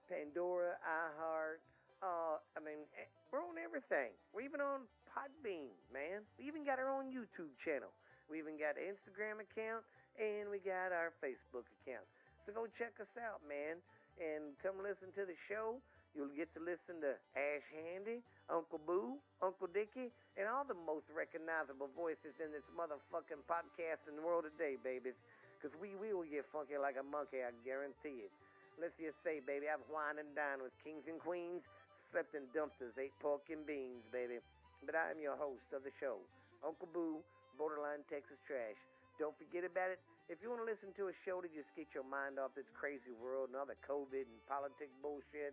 [0.08, 1.60] Pandora, iHeart.
[2.02, 4.14] Uh, I mean, eh, we're on everything.
[4.34, 6.24] We're even on Podbean, man.
[6.40, 7.92] We even got our own YouTube channel.
[8.30, 9.84] We even got an Instagram account,
[10.16, 12.06] and we got our Facebook account.
[12.52, 13.80] Go check us out, man,
[14.20, 15.80] and come listen to the show.
[16.12, 18.20] You'll get to listen to Ash Handy,
[18.52, 24.20] Uncle Boo, Uncle Dickie, and all the most recognizable voices in this motherfucking podcast in
[24.20, 25.16] the world today, babies.
[25.56, 28.34] Because we will get funky like a monkey, I guarantee it.
[28.76, 31.64] Let's just say, baby, I've wined and dined with kings and queens,
[32.12, 34.44] slept in dumpsters, ate pork and beans, baby.
[34.84, 36.20] But I am your host of the show,
[36.60, 37.24] Uncle Boo,
[37.56, 38.76] Borderline Texas Trash.
[39.16, 40.02] Don't forget about it.
[40.32, 42.72] If you want to listen to a show to just get your mind off this
[42.72, 45.52] crazy world and all the COVID and politics bullshit,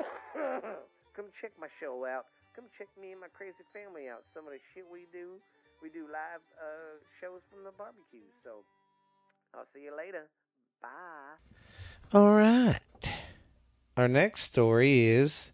[1.12, 2.24] come check my show out.
[2.56, 4.24] Come check me and my crazy family out.
[4.32, 5.36] Some of the shit we do,
[5.84, 8.24] we do live uh, shows from the barbecue.
[8.40, 8.64] So
[9.52, 10.32] I'll see you later.
[10.80, 11.36] Bye.
[12.16, 12.80] All right.
[14.00, 15.52] Our next story is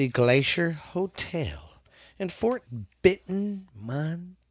[0.00, 1.76] the Glacier Hotel
[2.18, 2.64] in Fort
[3.02, 4.41] Benton, Montana.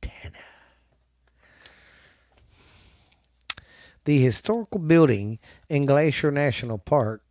[4.06, 5.38] The historical building
[5.70, 7.24] in Glacier National Park,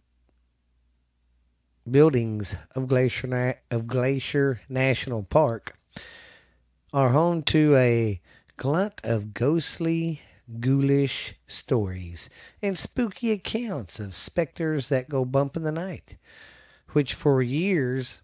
[1.90, 5.76] buildings of Glacier Na- of Glacier National Park,
[6.92, 8.20] are home to a
[8.56, 10.22] glut of ghostly
[10.60, 12.30] ghoulish stories
[12.62, 16.16] and spooky accounts of specters that go bump in the night,
[16.90, 18.22] which for years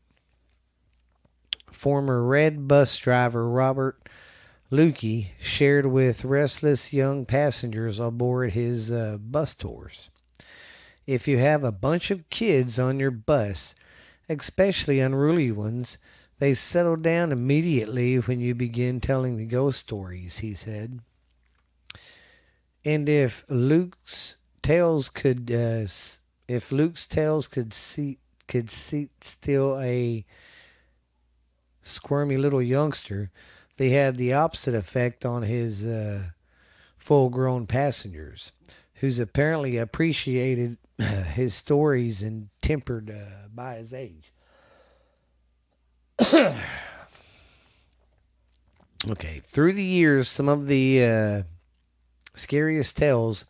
[1.70, 4.08] former Red bus driver Robert
[4.70, 10.10] Lukey shared with restless young passengers aboard his uh, bus tours.
[11.06, 13.76] If you have a bunch of kids on your bus,
[14.28, 15.98] especially unruly ones,
[16.38, 21.00] they settle down immediately when you begin telling the ghost stories, he said.
[22.84, 25.86] And if Luke's tales could, uh,
[26.48, 30.26] if Luke's tales could see, could see still a
[31.82, 33.30] squirmy little youngster,
[33.76, 36.28] they had the opposite effect on his uh,
[36.96, 38.52] full-grown passengers,
[38.94, 44.32] who's apparently appreciated his stories and tempered uh, by his age.
[49.10, 51.42] okay, through the years, some of the uh,
[52.34, 53.44] scariest tales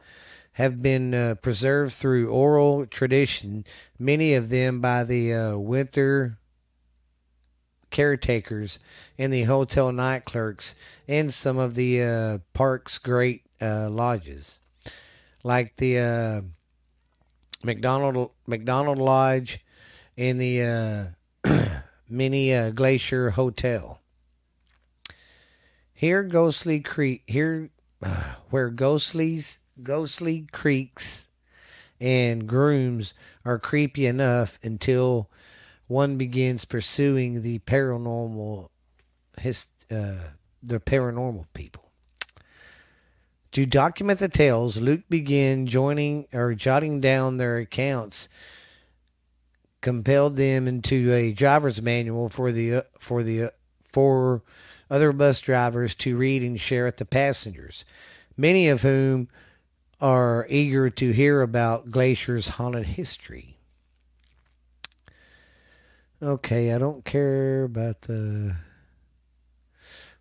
[0.53, 3.65] have been uh, preserved through oral tradition,
[3.99, 6.39] many of them by the uh, winter
[7.97, 8.79] caretakers
[9.17, 10.75] and the hotel night clerks
[11.09, 14.61] in some of the uh, park's great uh, lodges,
[15.43, 16.41] like the uh,
[17.65, 19.65] McDonald McDonald Lodge
[20.15, 21.65] and the uh,
[22.09, 24.01] Many uh, glacier hotel.
[25.93, 27.23] Here, ghostly creek.
[27.27, 27.71] Here,
[28.03, 31.29] uh, where ghostly's ghostly creeks
[31.99, 35.31] and grooms are creepy enough until
[35.87, 38.69] one begins pursuing the paranormal,
[39.39, 40.31] his, uh,
[40.63, 41.91] the paranormal people.
[43.53, 48.29] To document the tales, Luke began joining or jotting down their accounts,
[49.81, 53.51] compelled them into a driver's manual for the uh, for the uh,
[53.91, 54.43] for
[54.91, 57.87] other bus drivers to read and share with the passengers,
[58.37, 59.29] many of whom
[60.01, 63.56] are eager to hear about Glacier's haunted history.
[66.23, 68.57] Okay, I don't care about the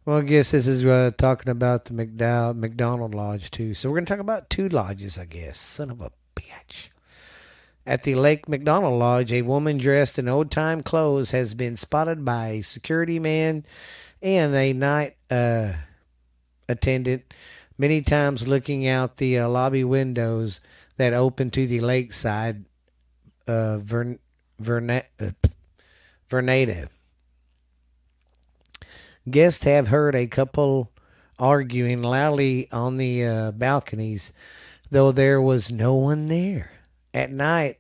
[0.06, 3.74] well, I guess this is uh, talking about the McDowell, McDonald Lodge, too.
[3.74, 5.58] So we're going to talk about two lodges, I guess.
[5.58, 6.90] Son of a bitch.
[7.88, 12.24] At the Lake McDonald Lodge, a woman dressed in old time clothes has been spotted
[12.24, 13.66] by a security man
[14.22, 15.74] and a night uh,
[16.70, 17.34] attendant
[17.78, 20.62] many times looking out the uh, lobby windows
[20.98, 22.66] that open to the lakeside
[23.48, 24.20] uh, Vern,
[26.26, 26.90] uh, Vernada.
[29.30, 30.92] Guests have heard a couple
[31.40, 34.32] arguing loudly on the uh, balconies,
[34.92, 36.72] though there was no one there.
[37.14, 37.80] At night,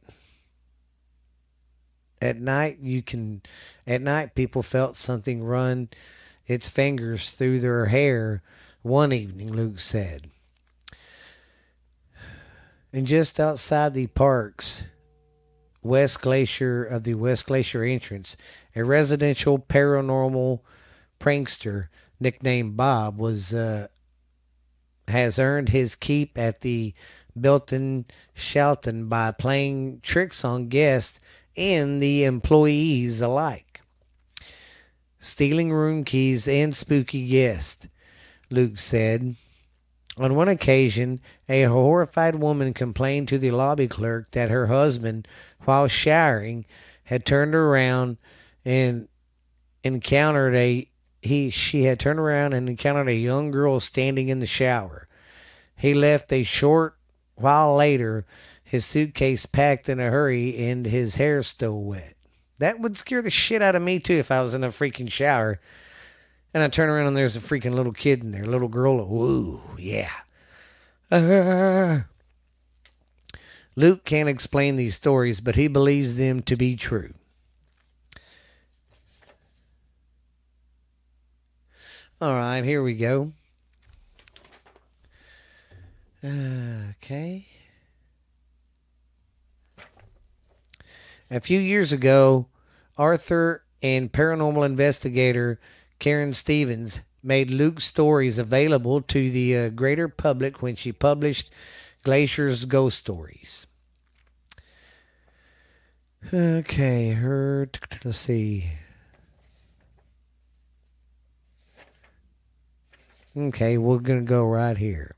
[2.22, 3.42] at night you can,
[3.86, 5.90] at night people felt something run
[6.48, 8.42] its fingers through their hair.
[8.82, 10.30] One evening, Luke said.
[12.94, 14.84] And just outside the parks,
[15.86, 18.36] West Glacier of the West Glacier entrance,
[18.76, 20.62] a residential paranormal
[21.20, 23.88] prankster nicknamed Bob was uh,
[25.08, 26.96] has earned his keep at the
[27.36, 31.20] Belton Shelton by playing tricks on guests
[31.56, 33.82] and the employees alike,
[35.20, 37.88] stealing room keys and spooky guests.
[38.50, 39.36] Luke said.
[40.18, 45.28] On one occasion, a horrified woman complained to the lobby clerk that her husband,
[45.66, 46.66] while showering,
[47.06, 48.18] had turned around
[48.64, 49.08] and
[49.84, 50.90] encountered a
[51.22, 55.08] he she had turned around and encountered a young girl standing in the shower.
[55.76, 56.96] He left a short
[57.36, 58.26] while later,
[58.64, 62.16] his suitcase packed in a hurry and his hair still wet.
[62.60, 65.12] That would scare the shit out of me too if I was in a freaking
[65.12, 65.60] shower.
[66.56, 69.06] And I turn around and there's a freaking little kid in there, little girl.
[69.06, 70.10] Woo, yeah.
[71.12, 72.04] Uh,
[73.76, 77.14] Luke can't explain these stories, but he believes them to be true.
[82.22, 83.34] All right, here we go.
[86.24, 87.48] Okay.
[91.30, 92.48] A few years ago,
[92.98, 95.60] Arthur and paranormal investigator
[96.06, 101.50] Karen Stevens made Luke's stories available to the uh, greater public when she published
[102.04, 103.66] Glacier's Ghost Stories.
[106.32, 107.68] Okay, her.
[108.04, 108.74] Let's see.
[113.36, 115.16] Okay, we're going to go right here.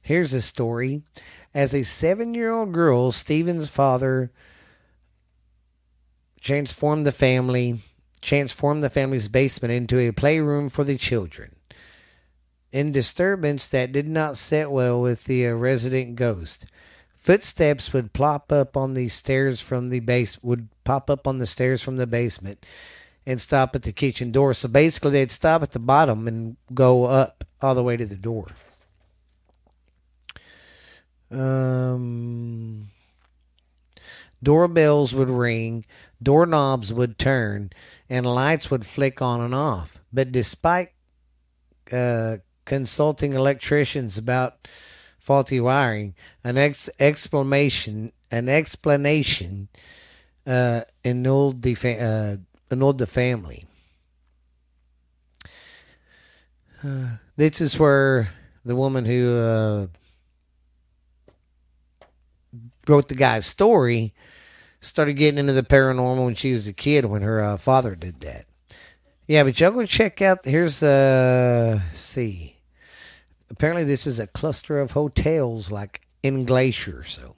[0.00, 1.02] Here's a story.
[1.52, 4.32] As a seven year old girl, Stephen's father
[6.40, 7.82] transformed the family
[8.18, 11.54] transformed the family's basement into a playroom for the children.
[12.70, 16.66] In disturbance that did not sit well with the uh, resident ghost,
[17.16, 21.46] footsteps would plop up on the stairs from the base would pop up on the
[21.46, 22.64] stairs from the basement
[23.26, 24.54] and stop at the kitchen door.
[24.54, 28.16] So basically, they'd stop at the bottom and go up all the way to the
[28.16, 28.48] door.
[31.30, 32.88] Um,
[34.42, 35.84] doorbells would ring,
[36.22, 37.70] doorknobs would turn,
[38.08, 39.98] and lights would flick on and off.
[40.12, 40.92] But despite
[41.92, 44.68] uh, consulting electricians about
[45.18, 46.14] faulty wiring,
[46.44, 49.68] an ex- explanation an explanation
[50.46, 52.36] uh, annulled the fa- uh,
[52.70, 53.66] annoyed the family.
[56.82, 58.30] Uh, this is where
[58.64, 59.86] the woman who uh,
[62.88, 64.14] wrote the guy's story
[64.80, 68.20] started getting into the paranormal when she was a kid when her uh, father did
[68.20, 68.46] that.
[69.26, 70.44] Yeah, but y'all go check out.
[70.44, 72.56] Here's uh, see.
[73.50, 77.04] Apparently, this is a cluster of hotels like in Glacier.
[77.04, 77.34] So,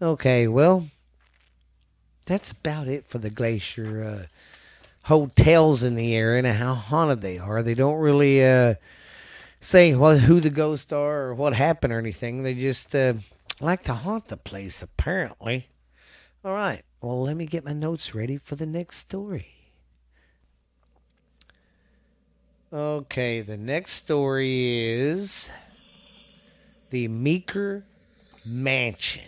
[0.00, 0.88] okay, well,
[2.26, 4.26] that's about it for the Glacier uh,
[5.04, 7.62] hotels in the area and how haunted they are.
[7.62, 8.74] They don't really uh,
[9.60, 12.42] say well who the ghosts are or what happened or anything.
[12.42, 13.14] They just uh,
[13.60, 15.68] like to haunt the place, apparently.
[16.44, 16.82] All right.
[17.02, 19.48] Well, let me get my notes ready for the next story.
[22.72, 25.50] Okay, the next story is
[26.90, 27.84] the Meeker
[28.46, 29.24] Mansion.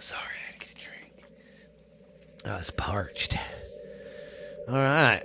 [0.00, 1.24] Sorry, I had to get a drink.
[2.44, 3.38] I was parched.
[4.68, 5.22] All right.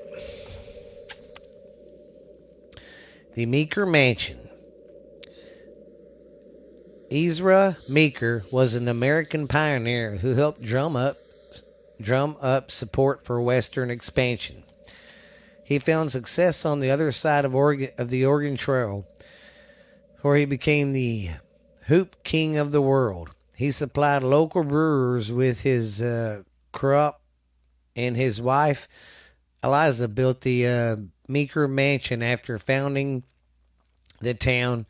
[3.35, 4.49] The Meeker Mansion.
[7.11, 11.17] Ezra Meeker was an American pioneer who helped drum up
[12.01, 14.63] drum up support for western expansion.
[15.63, 19.05] He found success on the other side of Oregon of the Oregon Trail,
[20.21, 21.29] where he became the
[21.85, 23.29] hoop king of the world.
[23.55, 27.21] He supplied local brewers with his uh, crop,
[27.95, 28.87] and his wife
[29.67, 30.95] Eliza built the uh,
[31.27, 33.23] Meeker Mansion after founding
[34.21, 34.85] the town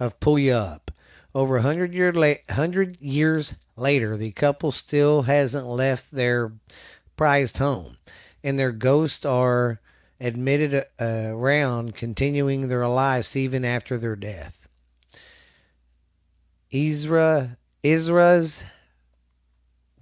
[0.00, 0.88] of Puyallup.
[1.32, 6.52] Over a hundred year la- hundred years later, the couple still hasn't left their
[7.16, 7.98] prized home,
[8.42, 9.80] and their ghosts are
[10.20, 14.66] admitted uh, around, continuing their lives even after their death.
[16.72, 18.64] Ezra Ezra's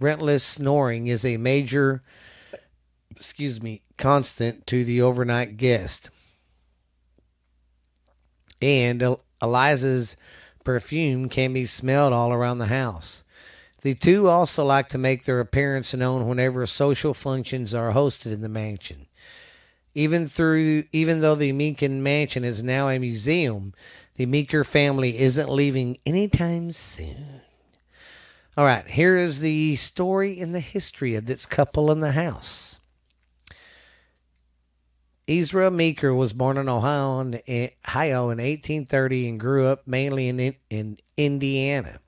[0.00, 2.00] relentless snoring is a major,
[3.16, 6.10] excuse me, constant to the overnight guest,
[8.60, 10.16] and Eliza's
[10.64, 13.24] perfume can be smelled all around the house.
[13.82, 18.40] The two also like to make their appearance known whenever social functions are hosted in
[18.40, 19.06] the mansion.
[19.94, 23.74] Even through even though the Meeker mansion is now a museum,
[24.14, 27.42] the Meeker family isn't leaving anytime soon.
[28.56, 32.78] All right, here is the story and the history of this couple in the house.
[35.26, 37.40] Ezra Meeker was born in Ohio in,
[37.88, 42.00] Ohio in 1830 and grew up mainly in, in Indiana.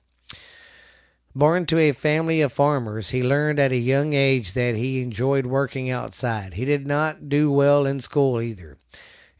[1.35, 5.47] Born to a family of farmers, he learned at a young age that he enjoyed
[5.47, 6.53] working outside.
[6.53, 8.77] He did not do well in school either.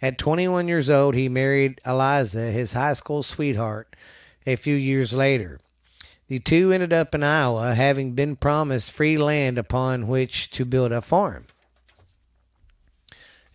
[0.02, 3.96] At 21 years old, he married Eliza, his high school sweetheart,
[4.46, 5.60] a few years later.
[6.28, 10.92] The two ended up in Iowa, having been promised free land upon which to build
[10.92, 11.46] a farm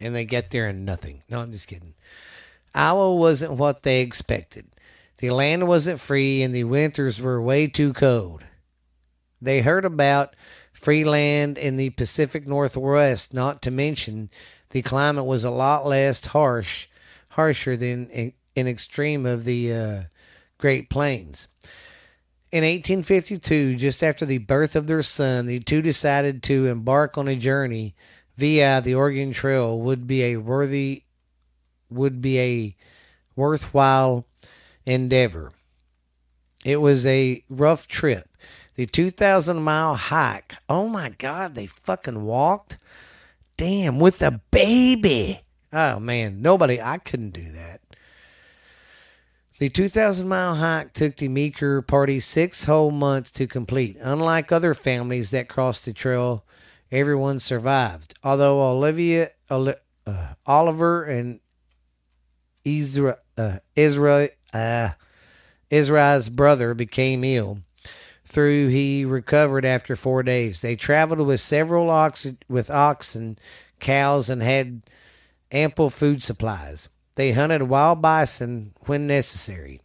[0.02, 1.22] and they get there and nothing.
[1.28, 1.94] No, I'm just kidding.
[2.74, 4.66] Iowa wasn't what they expected.
[5.18, 8.44] The land wasn't free and the winters were way too cold.
[9.40, 10.34] They heard about
[10.72, 14.30] free land in the Pacific Northwest, not to mention
[14.70, 16.88] the climate was a lot less harsh,
[17.30, 20.02] harsher than in, in extreme of the uh,
[20.58, 21.48] Great Plains.
[22.50, 27.28] In 1852, just after the birth of their son, the two decided to embark on
[27.28, 27.94] a journey
[28.36, 31.04] via the Oregon Trail would be a worthy
[31.90, 32.76] would be a
[33.36, 34.26] worthwhile
[34.86, 35.52] endeavor.
[36.64, 38.28] It was a rough trip.
[38.74, 40.54] The 2,000 mile hike.
[40.68, 42.78] Oh my God, they fucking walked?
[43.56, 45.42] Damn, with a baby.
[45.72, 47.80] Oh man, nobody, I couldn't do that.
[49.58, 53.96] The 2,000 mile hike took the Meeker party six whole months to complete.
[54.00, 56.44] Unlike other families that crossed the trail,
[56.92, 58.14] everyone survived.
[58.22, 59.72] Although Olivia, uh,
[60.46, 61.40] Oliver, and
[62.64, 64.90] Ezra, uh, Israel, uh,
[65.70, 67.60] Israel's brother became ill.
[68.24, 70.60] Through he recovered after four days.
[70.60, 73.38] They traveled with several ox with oxen,
[73.80, 74.82] cows, and had
[75.50, 76.88] ample food supplies.
[77.16, 79.80] They hunted wild bison when necessary.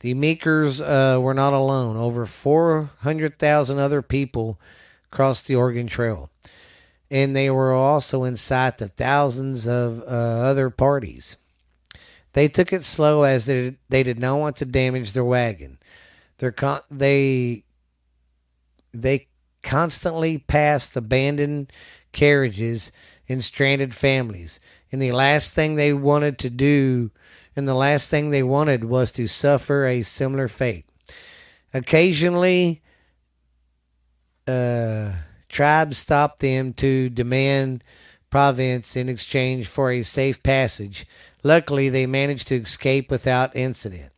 [0.00, 1.96] The Meekers uh, were not alone.
[1.96, 4.60] Over 400,000 other people
[5.12, 6.30] crossed the Oregon Trail.
[7.08, 11.36] And they were also in sight of thousands of uh, other parties.
[12.32, 15.78] They took it slow as they, they did not want to damage their wagon.
[16.38, 17.64] Their con- they
[18.92, 19.28] they
[19.62, 21.72] constantly passed abandoned
[22.12, 22.90] carriages
[23.28, 24.60] and stranded families.
[24.90, 27.10] And the last thing they wanted to do,
[27.54, 30.86] and the last thing they wanted was to suffer a similar fate.
[31.72, 32.81] Occasionally,
[34.46, 35.12] uh,
[35.48, 37.84] tribes stopped them to demand
[38.30, 41.06] province in exchange for a safe passage.
[41.42, 44.12] Luckily, they managed to escape without incident.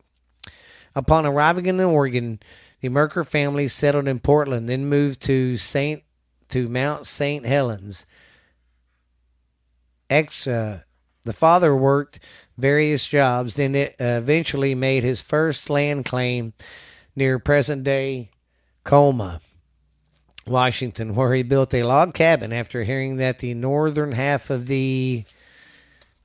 [0.95, 2.39] Upon arriving in Oregon,
[2.81, 6.03] the Meeker family settled in Portland, then moved to Saint
[6.51, 8.07] to Mount Saint Helens.
[10.09, 10.83] Ex, uh,
[11.25, 12.21] the father worked
[12.57, 16.53] various jobs, then it, uh, eventually made his first land claim
[17.17, 18.31] near present day
[18.85, 19.41] Kalama.
[20.47, 25.25] Washington, where he built a log cabin after hearing that the northern half of the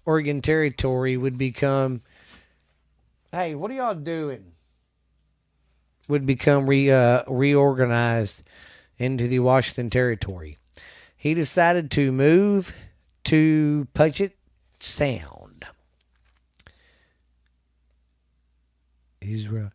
[0.05, 2.01] Oregon Territory would become.
[3.31, 4.53] Hey, what are y'all doing?
[6.07, 8.43] Would become re, uh, reorganized
[8.97, 10.57] into the Washington Territory.
[11.15, 12.75] He decided to move
[13.25, 14.35] to Puget
[14.79, 15.65] Sound.
[19.21, 19.71] Ezra.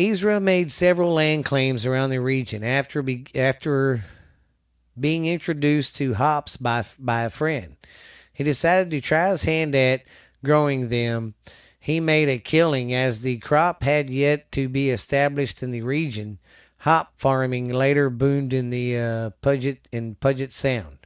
[0.00, 4.04] Ezra made several land claims around the region after be, after
[4.98, 7.76] being introduced to hops by by a friend.
[8.32, 10.02] He decided to try his hand at
[10.42, 11.34] growing them.
[11.78, 16.38] He made a killing as the crop had yet to be established in the region.
[16.78, 20.98] Hop farming later boomed in the uh, Puget in Puget Sound,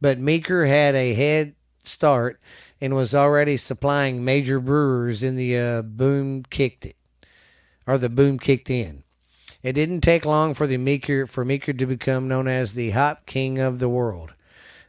[0.00, 2.40] but Meeker had a head start
[2.80, 6.94] and was already supplying major brewers in the uh, boom kicked it,
[7.88, 9.02] or the boom kicked in.
[9.62, 13.24] It didn't take long for the Meeker for Meeker to become known as the hop
[13.26, 14.34] king of the world.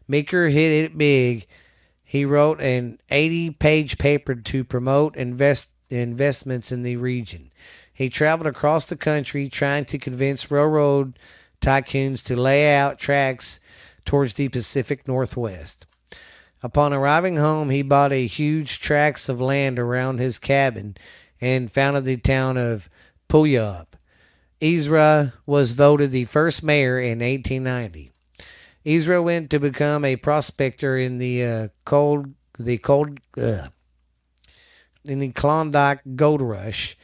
[0.07, 1.47] Meeker hit it big.
[2.03, 7.51] He wrote an 80-page paper to promote invest investments in the region.
[7.91, 11.17] He traveled across the country trying to convince railroad
[11.61, 13.59] tycoons to lay out tracks
[14.05, 15.87] towards the Pacific Northwest.
[16.61, 20.97] Upon arriving home, he bought a huge tracts of land around his cabin
[21.41, 22.89] and founded the town of
[23.29, 23.87] Puyallup.
[24.61, 28.11] Ezra was voted the first mayor in 1890.
[28.85, 33.67] Ezra went to become a prospector in the uh, cold, the cold, uh,
[35.05, 36.97] in the Klondike Gold Rush.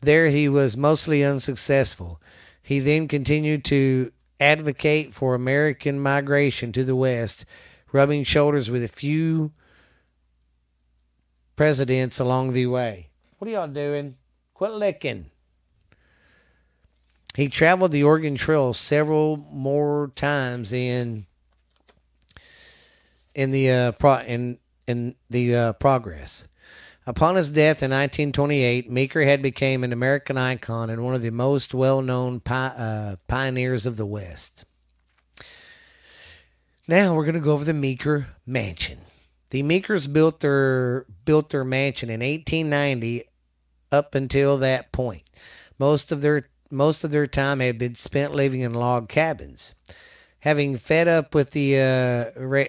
[0.00, 2.20] There, he was mostly unsuccessful.
[2.62, 7.44] He then continued to advocate for American migration to the West,
[7.92, 9.52] rubbing shoulders with a few
[11.56, 13.08] presidents along the way.
[13.42, 14.14] What are y'all doing?
[14.54, 15.32] Quit licking.
[17.34, 21.26] He traveled the Oregon Trail several more times in
[23.34, 26.46] in the uh, pro in in the uh, progress.
[27.04, 31.30] Upon his death in 1928, Meeker had become an American icon and one of the
[31.30, 34.64] most well-known pi- uh, pioneers of the West.
[36.86, 39.00] Now we're going to go over the Meeker Mansion.
[39.50, 43.24] The Meekers built their built their mansion in 1890.
[43.92, 45.22] Up until that point,
[45.78, 49.74] most of their most of their time had been spent living in log cabins.
[50.40, 52.64] Having fed up with the uh, ra-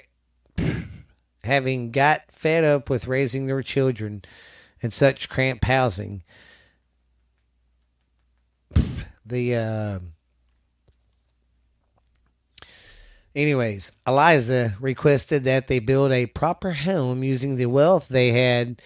[1.45, 4.23] having got fed up with raising their children
[4.81, 6.23] in such cramped housing,
[9.25, 9.99] the uh,
[13.33, 18.81] anyways, Eliza requested that they build a proper home using the wealth they had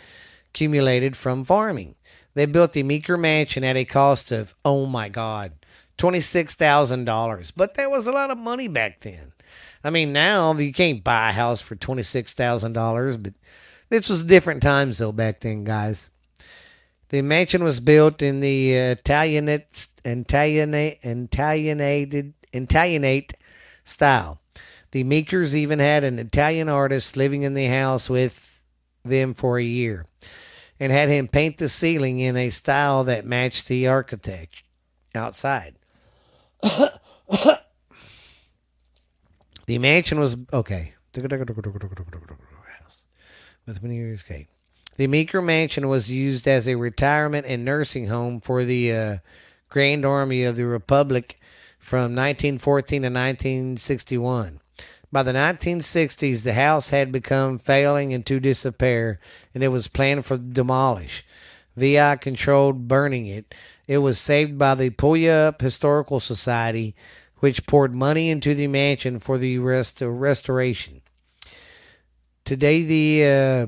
[0.51, 1.95] accumulated from farming.
[2.37, 5.53] They built the Meeker Mansion at a cost of, oh my God,
[5.97, 7.51] $26,000.
[7.55, 9.33] But that was a lot of money back then.
[9.83, 13.33] I mean, now you can't buy a house for $26,000, but
[13.89, 16.11] this was different times though back then, guys.
[17.09, 23.33] The mansion was built in the uh, Italianate, Italianate, Italianated, Italianate
[23.83, 24.39] style.
[24.91, 28.63] The Meekers even had an Italian artist living in the house with
[29.03, 30.05] them for a year
[30.79, 34.63] and had him paint the ceiling in a style that matched the architect
[35.15, 35.75] outside.
[36.61, 37.59] the
[39.67, 40.93] mansion was okay.
[43.65, 44.47] With many years, okay.
[44.97, 49.17] The Meeker Mansion was used as a retirement and nursing home for the uh,
[49.69, 51.39] Grand Army of the Republic
[51.77, 54.59] from 1914 to 1961.
[55.11, 59.19] By the 1960s, the house had become failing and to disrepair,
[59.53, 61.23] and it was planned for demolish.
[61.77, 63.55] VI controlled burning it.
[63.87, 66.93] It was saved by the Puyallup Historical Society,
[67.37, 71.01] which poured money into the mansion for the rest restoration.
[72.43, 73.67] Today, the uh,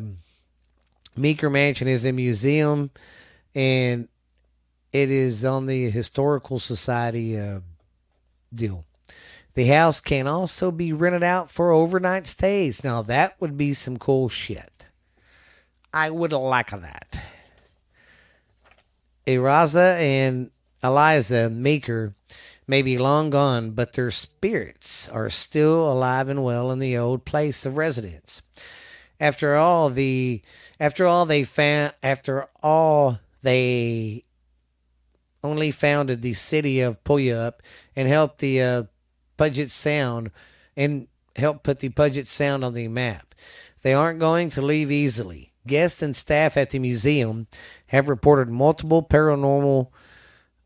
[1.16, 2.90] Meeker Mansion is a museum,
[3.56, 4.10] and
[4.92, 7.60] it is on the Historical Society uh,
[8.54, 8.86] deal.
[9.60, 12.82] The house can also be rented out for overnight stays.
[12.82, 14.86] Now, that would be some cool shit.
[15.94, 17.20] I would like that.
[19.28, 20.52] Eraza and
[20.82, 22.16] Eliza Meeker
[22.68, 27.26] may be long gone, but their spirits are still alive and well in the old
[27.26, 28.42] place of residence.
[29.20, 30.42] After all, the
[30.80, 34.24] after all they found after all they
[35.44, 37.56] only founded the city of Puyallup
[37.94, 38.84] and helped the uh,
[39.40, 40.32] Puget Sound
[40.76, 43.34] and help put the Puget Sound on the map.
[43.82, 45.54] They aren't going to leave easily.
[45.66, 47.48] Guests and staff at the museum
[47.88, 49.88] have reported multiple paranormal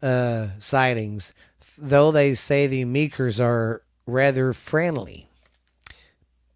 [0.01, 1.34] uh, sightings,
[1.78, 5.30] though they say the Meekers are rather friendly.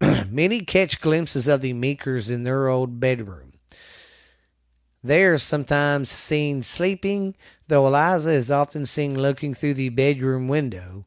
[0.00, 3.52] Many catch glimpses of the Meekers in their old bedroom.
[5.02, 7.36] They are sometimes seen sleeping,
[7.68, 11.06] though Eliza is often seen looking through the bedroom window.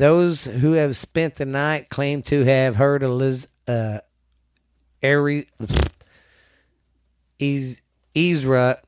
[0.00, 3.98] Those who have spent the night claim to have heard Eliz, uh,
[5.02, 5.46] Ari,
[7.38, 7.82] Ez,
[8.16, 8.80] Ezra,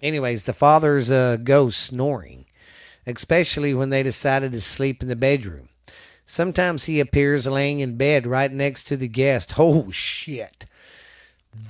[0.00, 2.44] anyways, the father's uh, ghost snoring,
[3.08, 5.68] especially when they decided to sleep in the bedroom.
[6.26, 9.54] Sometimes he appears laying in bed right next to the guest.
[9.58, 10.66] Oh, shit.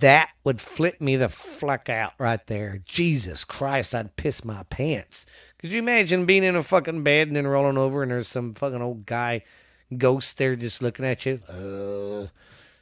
[0.00, 2.82] That would flip me the fuck out right there.
[2.84, 5.24] Jesus Christ, I'd piss my pants.
[5.62, 8.52] Could you imagine being in a fucking bed and then rolling over and there's some
[8.52, 9.44] fucking old guy
[9.96, 11.38] ghost there just looking at you?
[11.48, 12.26] Uh,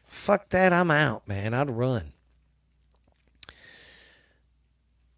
[0.07, 1.53] fuck that, I'm out, man.
[1.53, 2.14] I'd run.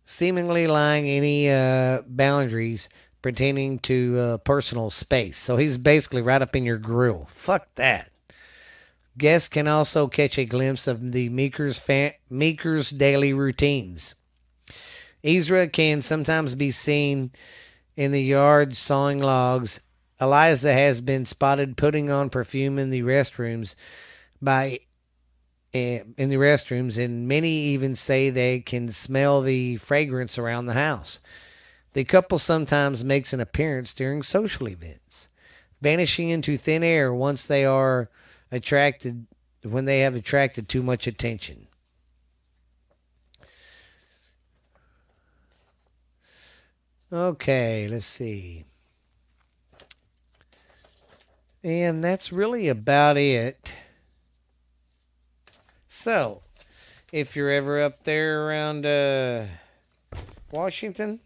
[0.04, 2.88] Seemingly lying any uh, boundaries
[3.22, 5.38] pertaining to uh, personal space.
[5.38, 7.28] So he's basically right up in your grill.
[7.32, 8.10] Fuck that.
[9.16, 14.16] Guests can also catch a glimpse of the Meeker's, fa- Meeker's daily routines.
[15.24, 17.30] Ezra can sometimes be seen
[17.96, 19.80] in the yard sawing logs.
[20.20, 23.74] Eliza has been spotted putting on perfume in the restrooms
[24.40, 24.80] by
[25.74, 30.74] eh, in the restrooms, and many even say they can smell the fragrance around the
[30.74, 31.20] house.
[31.92, 35.28] The couple sometimes makes an appearance during social events,
[35.80, 38.10] vanishing into thin air once they are
[38.50, 39.26] attracted
[39.62, 41.68] when they have attracted too much attention.
[47.12, 48.64] Okay, let's see.
[51.62, 53.70] And that's really about it.
[55.88, 56.40] So,
[57.12, 59.44] if you're ever up there around uh,
[60.50, 61.20] Washington,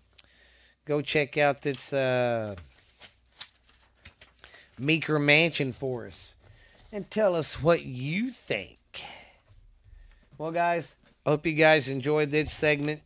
[0.87, 2.57] go check out this uh,
[4.81, 6.35] Meeker Mansion for us
[6.91, 8.79] and tell us what you think.
[10.37, 13.03] Well, guys, I hope you guys enjoyed this segment.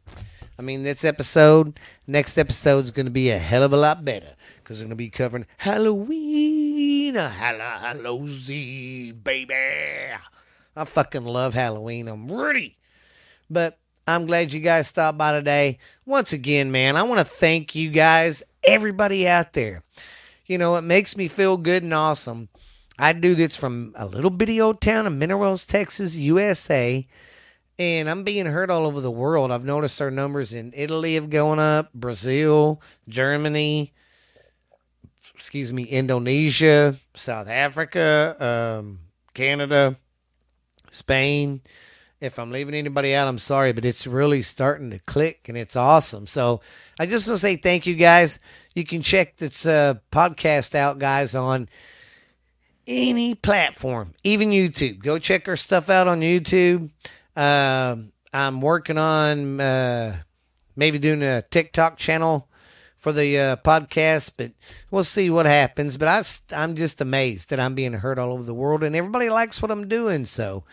[0.61, 1.81] I mean, this episode.
[2.07, 4.91] Next episode is going to be a hell of a lot better because we're going
[4.91, 9.55] to be covering Halloween, Hallows Eve, baby.
[9.55, 12.09] I fucking love Halloween.
[12.09, 12.77] I'm ready.
[13.49, 15.79] But I'm glad you guys stopped by today.
[16.05, 19.83] Once again, man, I want to thank you guys, everybody out there.
[20.45, 22.51] You know, it makes me feel good and awesome.
[22.99, 27.07] I do this from a little bitty old town of Minerals, Texas, USA.
[27.81, 29.51] And I'm being heard all over the world.
[29.51, 33.95] I've noticed our numbers in Italy have gone up, Brazil, Germany,
[35.35, 38.37] excuse me, Indonesia, South Africa,
[38.79, 38.99] um,
[39.33, 39.97] Canada,
[40.91, 41.63] Spain.
[42.21, 45.75] If I'm leaving anybody out, I'm sorry, but it's really starting to click and it's
[45.75, 46.27] awesome.
[46.27, 46.61] So
[46.99, 48.39] I just want to say thank you guys.
[48.75, 51.67] You can check this uh, podcast out, guys, on
[52.87, 54.99] any platform, even YouTube.
[55.03, 56.91] Go check our stuff out on YouTube.
[57.37, 60.23] Um, I'm working on uh,
[60.77, 62.49] maybe doing a TikTok channel
[62.97, 64.53] for the uh, podcast, but
[64.91, 65.97] we'll see what happens.
[65.97, 66.23] But I,
[66.57, 69.71] I'm just amazed that I'm being heard all over the world, and everybody likes what
[69.71, 70.27] I'm doing.
[70.27, 70.65] So,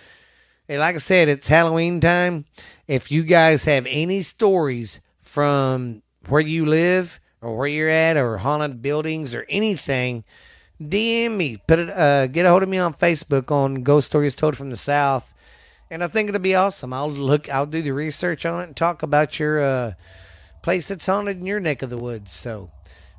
[0.67, 2.45] and like I said, it's Halloween time.
[2.87, 8.37] If you guys have any stories from where you live or where you're at, or
[8.37, 10.23] haunted buildings or anything,
[10.81, 11.57] DM me.
[11.67, 11.89] Put it.
[11.89, 15.33] Uh, get a hold of me on Facebook on Ghost Stories Told from the South
[15.89, 16.93] and I think it'll be awesome.
[16.93, 19.93] I'll look, I'll do the research on it and talk about your uh,
[20.61, 22.33] place that's haunted in your neck of the woods.
[22.33, 22.71] So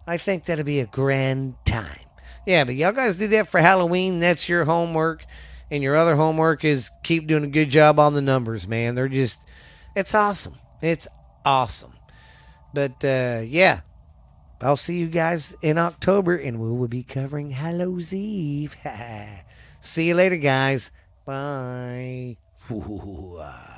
[0.06, 2.04] I think that'll be a grand time.
[2.46, 4.20] Yeah, but y'all guys do that for Halloween.
[4.20, 5.24] That's your homework,
[5.70, 8.94] and your other homework is keep doing a good job on the numbers, man.
[8.94, 9.38] They're just,
[9.94, 10.56] it's awesome.
[10.80, 11.06] It's
[11.44, 11.92] awesome.
[12.72, 13.80] But uh, yeah,
[14.60, 18.76] I'll see you guys in October, and we will be covering Hallows Eve.
[19.80, 20.90] see you later, guys.
[21.24, 22.38] Bye.
[22.68, 23.77] 呼呼呼呼啊。